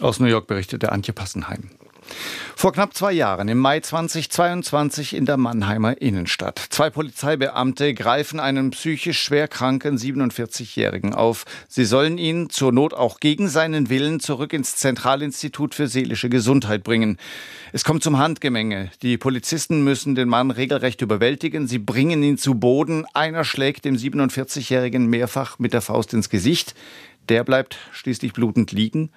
Aus 0.00 0.20
New 0.20 0.26
York 0.26 0.46
berichtete 0.46 0.92
Antje 0.92 1.14
Passenheim. 1.14 1.70
Vor 2.54 2.72
knapp 2.72 2.94
zwei 2.94 3.12
Jahren, 3.12 3.48
im 3.48 3.58
Mai 3.58 3.80
2022 3.80 5.14
in 5.14 5.26
der 5.26 5.36
Mannheimer 5.36 6.00
Innenstadt. 6.00 6.58
Zwei 6.70 6.90
Polizeibeamte 6.90 7.94
greifen 7.94 8.38
einen 8.38 8.70
psychisch 8.70 9.20
schwerkranken 9.20 9.98
47-Jährigen 9.98 11.14
auf. 11.14 11.44
Sie 11.68 11.84
sollen 11.84 12.18
ihn 12.18 12.48
zur 12.48 12.72
Not 12.72 12.94
auch 12.94 13.20
gegen 13.20 13.48
seinen 13.48 13.90
Willen 13.90 14.20
zurück 14.20 14.52
ins 14.52 14.76
Zentralinstitut 14.76 15.74
für 15.74 15.88
seelische 15.88 16.28
Gesundheit 16.28 16.84
bringen. 16.84 17.18
Es 17.72 17.84
kommt 17.84 18.02
zum 18.02 18.18
Handgemenge. 18.18 18.90
Die 19.02 19.18
Polizisten 19.18 19.82
müssen 19.82 20.14
den 20.14 20.28
Mann 20.28 20.50
regelrecht 20.50 21.02
überwältigen. 21.02 21.66
Sie 21.66 21.78
bringen 21.78 22.22
ihn 22.22 22.38
zu 22.38 22.54
Boden. 22.54 23.04
Einer 23.12 23.44
schlägt 23.44 23.84
dem 23.84 23.96
47-Jährigen 23.96 25.06
mehrfach 25.06 25.58
mit 25.58 25.72
der 25.72 25.82
Faust 25.82 26.14
ins 26.14 26.30
Gesicht. 26.30 26.74
Der 27.28 27.44
bleibt 27.44 27.76
schließlich 27.92 28.32
blutend 28.32 28.72
liegen 28.72 29.10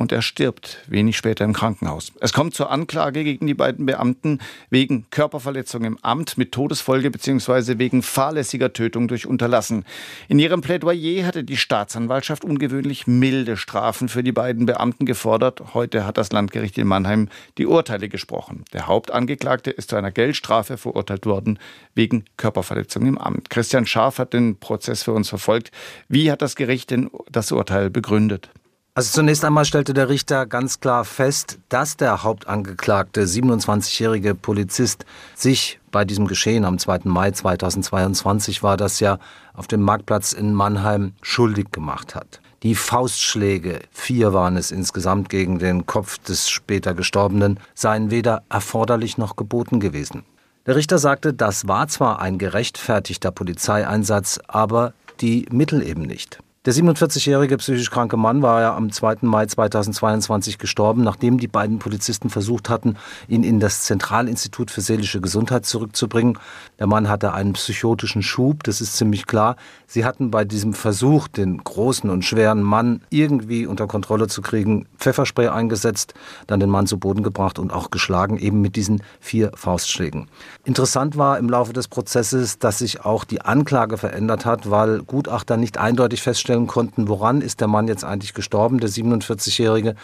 und 0.00 0.12
er 0.12 0.22
stirbt 0.22 0.78
wenig 0.86 1.18
später 1.18 1.44
im 1.44 1.52
Krankenhaus. 1.52 2.12
Es 2.20 2.32
kommt 2.32 2.54
zur 2.54 2.70
Anklage 2.70 3.22
gegen 3.22 3.46
die 3.46 3.52
beiden 3.52 3.84
Beamten 3.84 4.38
wegen 4.70 5.04
Körperverletzung 5.10 5.84
im 5.84 5.98
Amt 6.00 6.38
mit 6.38 6.52
Todesfolge 6.52 7.10
bzw. 7.10 7.76
wegen 7.76 8.02
fahrlässiger 8.02 8.72
Tötung 8.72 9.08
durch 9.08 9.26
Unterlassen. 9.26 9.84
In 10.26 10.38
ihrem 10.38 10.62
Plädoyer 10.62 11.26
hatte 11.26 11.44
die 11.44 11.58
Staatsanwaltschaft 11.58 12.44
ungewöhnlich 12.44 13.06
milde 13.06 13.58
Strafen 13.58 14.08
für 14.08 14.22
die 14.22 14.32
beiden 14.32 14.64
Beamten 14.64 15.04
gefordert. 15.04 15.74
Heute 15.74 16.06
hat 16.06 16.16
das 16.16 16.32
Landgericht 16.32 16.78
in 16.78 16.86
Mannheim 16.86 17.28
die 17.58 17.66
Urteile 17.66 18.08
gesprochen. 18.08 18.64
Der 18.72 18.86
Hauptangeklagte 18.86 19.70
ist 19.70 19.90
zu 19.90 19.96
einer 19.96 20.10
Geldstrafe 20.10 20.78
verurteilt 20.78 21.26
worden 21.26 21.58
wegen 21.94 22.24
Körperverletzung 22.38 23.04
im 23.04 23.18
Amt. 23.18 23.50
Christian 23.50 23.84
Scharf 23.84 24.18
hat 24.18 24.32
den 24.32 24.56
Prozess 24.56 25.02
für 25.02 25.12
uns 25.12 25.28
verfolgt. 25.28 25.72
Wie 26.08 26.30
hat 26.32 26.40
das 26.40 26.56
Gericht 26.56 26.90
denn 26.90 27.10
das 27.30 27.52
Urteil 27.52 27.90
begründet? 27.90 28.48
Also 28.92 29.12
zunächst 29.12 29.44
einmal 29.44 29.64
stellte 29.64 29.94
der 29.94 30.08
Richter 30.08 30.46
ganz 30.46 30.80
klar 30.80 31.04
fest, 31.04 31.58
dass 31.68 31.96
der 31.96 32.24
Hauptangeklagte, 32.24 33.24
27-jährige 33.24 34.34
Polizist, 34.34 35.04
sich 35.36 35.78
bei 35.92 36.04
diesem 36.04 36.26
Geschehen 36.26 36.64
am 36.64 36.76
2. 36.76 37.00
Mai 37.04 37.30
2022 37.30 38.64
war 38.64 38.76
das 38.76 38.98
ja 38.98 39.18
auf 39.54 39.68
dem 39.68 39.82
Marktplatz 39.82 40.32
in 40.32 40.54
Mannheim 40.54 41.12
schuldig 41.22 41.70
gemacht 41.70 42.16
hat. 42.16 42.40
Die 42.64 42.74
Faustschläge, 42.74 43.80
vier 43.92 44.32
waren 44.32 44.56
es 44.56 44.72
insgesamt 44.72 45.28
gegen 45.28 45.60
den 45.60 45.86
Kopf 45.86 46.18
des 46.18 46.50
später 46.50 46.92
Gestorbenen, 46.92 47.60
seien 47.74 48.10
weder 48.10 48.42
erforderlich 48.50 49.18
noch 49.18 49.36
geboten 49.36 49.78
gewesen. 49.78 50.24
Der 50.66 50.74
Richter 50.74 50.98
sagte, 50.98 51.32
das 51.32 51.68
war 51.68 51.86
zwar 51.86 52.20
ein 52.20 52.38
gerechtfertigter 52.38 53.30
Polizeieinsatz, 53.30 54.40
aber 54.48 54.94
die 55.20 55.46
Mittel 55.50 55.80
eben 55.82 56.02
nicht. 56.02 56.40
Der 56.70 56.76
47-jährige 56.76 57.56
psychisch 57.56 57.90
kranke 57.90 58.16
Mann 58.16 58.42
war 58.42 58.60
ja 58.60 58.76
am 58.76 58.92
2. 58.92 59.22
Mai 59.22 59.44
2022 59.44 60.56
gestorben, 60.56 61.02
nachdem 61.02 61.38
die 61.38 61.48
beiden 61.48 61.80
Polizisten 61.80 62.30
versucht 62.30 62.68
hatten, 62.68 62.94
ihn 63.26 63.42
in 63.42 63.58
das 63.58 63.82
Zentralinstitut 63.82 64.70
für 64.70 64.80
seelische 64.80 65.20
Gesundheit 65.20 65.66
zurückzubringen. 65.66 66.38
Der 66.78 66.86
Mann 66.86 67.08
hatte 67.08 67.34
einen 67.34 67.54
psychotischen 67.54 68.22
Schub, 68.22 68.62
das 68.62 68.80
ist 68.80 68.96
ziemlich 68.96 69.26
klar. 69.26 69.56
Sie 69.88 70.04
hatten 70.04 70.30
bei 70.30 70.44
diesem 70.44 70.72
Versuch, 70.72 71.26
den 71.26 71.58
großen 71.58 72.08
und 72.08 72.24
schweren 72.24 72.62
Mann 72.62 73.02
irgendwie 73.10 73.66
unter 73.66 73.88
Kontrolle 73.88 74.28
zu 74.28 74.40
kriegen, 74.40 74.86
Pfefferspray 74.96 75.48
eingesetzt, 75.48 76.14
dann 76.46 76.60
den 76.60 76.70
Mann 76.70 76.86
zu 76.86 77.00
Boden 77.00 77.24
gebracht 77.24 77.58
und 77.58 77.72
auch 77.72 77.90
geschlagen, 77.90 78.38
eben 78.38 78.60
mit 78.60 78.76
diesen 78.76 79.02
vier 79.18 79.50
Faustschlägen. 79.56 80.28
Interessant 80.64 81.16
war 81.16 81.36
im 81.40 81.48
Laufe 81.48 81.72
des 81.72 81.88
Prozesses, 81.88 82.60
dass 82.60 82.78
sich 82.78 83.04
auch 83.04 83.24
die 83.24 83.40
Anklage 83.40 83.98
verändert 83.98 84.46
hat, 84.46 84.70
weil 84.70 85.02
Gutachter 85.02 85.56
nicht 85.56 85.76
eindeutig 85.76 86.22
feststellen, 86.22 86.59
feststellen 86.60 86.66
konnten, 86.66 87.08
woran 87.08 87.40
ist 87.40 87.60
der 87.60 87.68
Mann 87.68 87.88
jetzt 87.88 88.04
eigentlich 88.04 88.34
gestorben, 88.34 88.80
der 88.80 88.90
47-Jährige. 88.90 89.94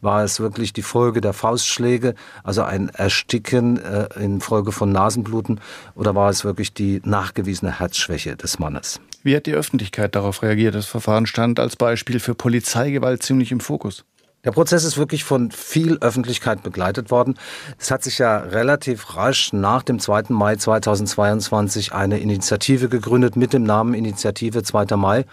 War 0.00 0.24
es 0.24 0.40
wirklich 0.40 0.72
die 0.72 0.82
Folge 0.82 1.20
der 1.20 1.32
Faustschläge, 1.32 2.14
also 2.44 2.62
ein 2.62 2.88
Ersticken 2.90 3.78
äh, 3.78 4.08
infolge 4.22 4.72
von 4.72 4.92
Nasenbluten, 4.92 5.60
oder 5.94 6.14
war 6.14 6.30
es 6.30 6.44
wirklich 6.44 6.72
die 6.72 7.00
nachgewiesene 7.04 7.78
Herzschwäche 7.80 8.36
des 8.36 8.58
Mannes? 8.58 9.00
Wie 9.22 9.34
hat 9.34 9.46
die 9.46 9.54
Öffentlichkeit 9.54 10.14
darauf 10.14 10.42
reagiert? 10.42 10.74
Das 10.74 10.86
Verfahren 10.86 11.26
stand 11.26 11.58
als 11.58 11.76
Beispiel 11.76 12.20
für 12.20 12.34
Polizeigewalt 12.34 13.22
ziemlich 13.22 13.52
im 13.52 13.60
Fokus. 13.60 14.04
Der 14.44 14.52
Prozess 14.52 14.84
ist 14.84 14.96
wirklich 14.96 15.24
von 15.24 15.50
viel 15.50 15.98
Öffentlichkeit 15.98 16.62
begleitet 16.62 17.10
worden. 17.10 17.34
Es 17.80 17.90
hat 17.90 18.04
sich 18.04 18.18
ja 18.18 18.36
relativ 18.36 19.16
rasch 19.16 19.52
nach 19.52 19.82
dem 19.82 19.98
2. 19.98 20.26
Mai 20.28 20.54
2022 20.54 21.92
eine 21.92 22.20
Initiative 22.20 22.88
gegründet 22.88 23.34
mit 23.34 23.52
dem 23.52 23.64
Namen 23.64 23.92
Initiative 23.92 24.62
2. 24.62 24.94
Mai. 24.94 25.24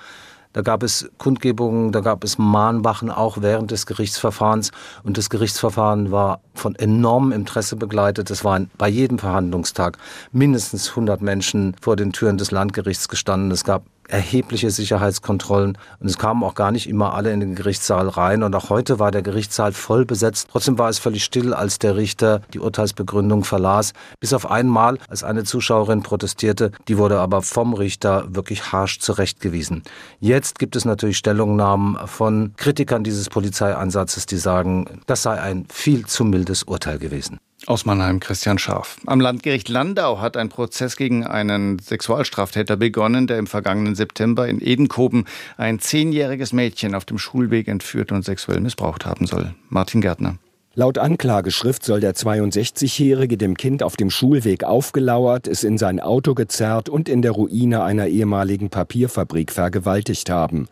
Da 0.54 0.62
gab 0.62 0.84
es 0.84 1.10
Kundgebungen, 1.18 1.92
da 1.92 2.00
gab 2.00 2.24
es 2.24 2.38
Mahnwachen 2.38 3.12
auch 3.12 3.38
während 3.42 3.72
des 3.72 3.86
Gerichtsverfahrens. 3.86 4.72
Und 5.04 5.18
das 5.18 5.30
Gerichtsverfahren 5.30 6.12
war 6.12 6.42
von 6.54 6.76
enormem 6.76 7.32
Interesse 7.32 7.76
begleitet. 7.76 8.30
Es 8.32 8.46
waren 8.46 8.70
bei 8.78 8.88
jedem 8.88 9.20
Verhandlungstag 9.20 9.98
mindestens 10.32 10.90
100 10.90 11.22
Menschen 11.22 11.76
vor 11.82 11.96
den 11.96 12.14
Türen 12.14 12.38
des 12.38 12.52
Landgerichts 12.52 13.10
gestanden. 13.10 13.52
Es 13.52 13.64
gab 13.64 13.84
erhebliche 14.08 14.72
Sicherheitskontrollen 14.72 15.78
und 16.00 16.08
es 16.08 16.18
kamen 16.18 16.44
auch 16.44 16.56
gar 16.56 16.72
nicht 16.72 16.88
immer 16.88 17.14
alle 17.14 17.32
in 17.32 17.40
den 17.40 17.56
Gerichtssaal 17.56 18.10
rein 18.10 18.44
und 18.44 18.56
auch 18.56 18.70
heute 18.70 19.00
war 19.00 19.12
der 19.12 19.22
Gerichtssaal 19.22 19.72
voll 19.72 20.06
besetzt. 20.06 20.48
Trotzdem 20.52 20.78
war 20.78 20.90
es 20.90 21.00
völlig 21.00 21.24
still, 21.24 21.54
als 21.54 21.80
der 21.80 21.96
Richter 21.96 22.42
die 22.54 22.60
Urteilsbegründung 22.60 23.44
verlas, 23.44 23.94
bis 24.20 24.34
auf 24.34 24.50
einmal, 24.50 24.98
als 25.08 25.24
eine 25.24 25.44
Zuschauerin 25.44 26.04
protestierte, 26.04 26.72
die 26.88 26.98
wurde 26.98 27.20
aber 27.20 27.42
vom 27.42 27.74
Richter 27.74 28.26
wirklich 28.30 28.72
harsch 28.72 29.00
zurechtgewiesen. 29.00 29.84
Jetzt 30.20 30.60
gibt 30.60 30.76
es 30.76 30.86
natürlich 30.86 31.18
Stellungnahmen 31.18 31.98
von 32.08 32.54
Kritikern 32.58 33.04
dieses 33.04 33.30
Polizeieinsatzes, 33.30 34.26
die 34.26 34.38
sagen, 34.38 35.02
das 35.06 35.24
sei 35.24 35.40
ein 35.40 35.66
viel 35.72 36.06
zu 36.06 36.26
mildes 36.26 36.64
Urteil 36.64 37.00
gewesen. 37.00 37.40
Aus 37.66 37.86
Mannheim 37.86 38.20
Christian 38.20 38.58
Scharf. 38.58 38.98
Am 39.06 39.22
Landgericht 39.22 39.70
Landau 39.70 40.20
hat 40.20 40.36
ein 40.36 40.50
Prozess 40.50 40.98
gegen 40.98 41.26
einen 41.26 41.80
Sexualstraftäter 41.80 42.76
begonnen, 42.76 43.26
der 43.26 43.40
im 43.40 43.48
vergangenen 43.48 43.96
September 43.96 44.48
in 44.50 44.60
Edenkoben 44.60 45.26
ein 45.56 45.80
zehnjähriges 45.80 46.52
Mädchen 46.52 46.94
auf 46.94 47.06
dem 47.06 47.18
Schulweg 47.18 47.70
entführt 47.70 48.12
und 48.12 48.26
sexuell 48.26 48.60
missbraucht 48.60 49.06
haben 49.06 49.28
soll. 49.28 49.56
Martin 49.70 50.02
Gärtner. 50.02 50.38
Laut 50.76 50.98
Anklageschrift 50.98 51.86
soll 51.86 52.00
der 52.00 52.16
62-Jährige 52.16 53.38
dem 53.38 53.56
Kind 53.56 53.84
auf 53.84 53.96
dem 53.96 54.10
Schulweg 54.10 54.64
aufgelauert, 54.64 55.48
es 55.48 55.64
in 55.64 55.78
sein 55.78 56.00
Auto 56.00 56.34
gezerrt 56.34 56.90
und 56.90 57.08
in 57.08 57.22
der 57.22 57.30
Ruine 57.30 57.84
einer 57.84 58.08
ehemaligen 58.08 58.72
Papierfabrik 58.72 59.52
vergewaltigt 59.52 60.32
haben. 60.32 60.68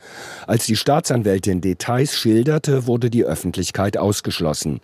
Als 0.47 0.65
die 0.65 0.75
Staatsanwältin 0.75 1.61
Details 1.61 2.17
schilderte, 2.17 2.87
wurde 2.87 3.11
die 3.11 3.25
Öffentlichkeit 3.25 3.95
ausgeschlossen. 3.95 4.79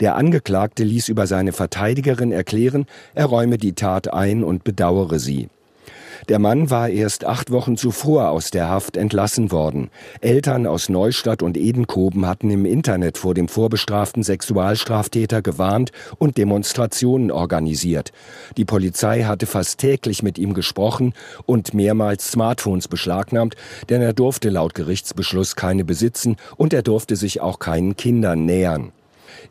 Der 0.00 0.16
Angeklagte 0.16 0.84
ließ 0.84 1.08
über 1.08 1.26
seine 1.26 1.52
Verteidigerin 1.52 2.30
erklären, 2.30 2.84
er 3.14 3.24
räume 3.24 3.56
die 3.56 3.72
Tat 3.72 4.12
ein 4.12 4.44
und 4.44 4.62
bedauere 4.62 5.18
sie. 5.18 5.48
Der 6.28 6.38
Mann 6.38 6.70
war 6.70 6.88
erst 6.88 7.24
acht 7.24 7.50
Wochen 7.50 7.76
zuvor 7.76 8.30
aus 8.30 8.50
der 8.50 8.68
Haft 8.68 8.96
entlassen 8.96 9.50
worden. 9.50 9.90
Eltern 10.20 10.66
aus 10.66 10.88
Neustadt 10.88 11.42
und 11.42 11.56
Edenkoben 11.56 12.26
hatten 12.26 12.50
im 12.50 12.64
Internet 12.64 13.18
vor 13.18 13.34
dem 13.34 13.48
vorbestraften 13.48 14.22
Sexualstraftäter 14.22 15.42
gewarnt 15.42 15.92
und 16.18 16.38
Demonstrationen 16.38 17.30
organisiert. 17.30 18.12
Die 18.56 18.64
Polizei 18.64 19.22
hatte 19.22 19.46
fast 19.46 19.78
täglich 19.78 20.22
mit 20.22 20.38
ihm 20.38 20.54
gesprochen 20.54 21.14
und 21.46 21.74
mehrmals 21.74 22.30
Smartphones 22.30 22.88
beschlagnahmt, 22.88 23.56
denn 23.88 24.02
er 24.02 24.12
durfte 24.12 24.50
laut 24.50 24.74
Gerichtsbeschluss 24.74 25.56
keine 25.56 25.84
besitzen 25.84 26.36
und 26.56 26.72
er 26.72 26.82
durfte 26.82 27.16
sich 27.16 27.40
auch 27.40 27.58
keinen 27.58 27.96
Kindern 27.96 28.44
nähern. 28.44 28.92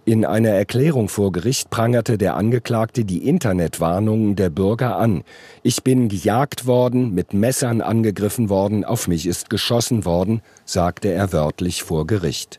In 0.06 0.26
einer 0.26 0.50
Erklärung 0.50 1.10
vor 1.10 1.32
Gericht 1.32 1.70
prangerte 1.70 2.18
der 2.18 2.36
Angeklagte 2.36 3.06
die 3.06 3.28
Internetwarnungen 3.28 4.36
der 4.36 4.50
Bürger 4.50 4.98
an. 4.98 5.24
Ich 5.64 5.84
bin 5.84 6.10
gejagt 6.10 6.66
worden, 6.66 7.14
mit 7.14 7.34
Messern 7.34 7.82
angegriffen 7.82 8.50
worden, 8.50 8.86
auf 8.86 9.08
mich 9.08 9.28
ist 9.28 9.50
geschossen 9.50 10.06
worden, 10.06 10.42
sagte 10.66 11.10
er 11.10 11.34
wörtlich 11.34 11.84
vor 11.84 12.08
Gericht. 12.08 12.48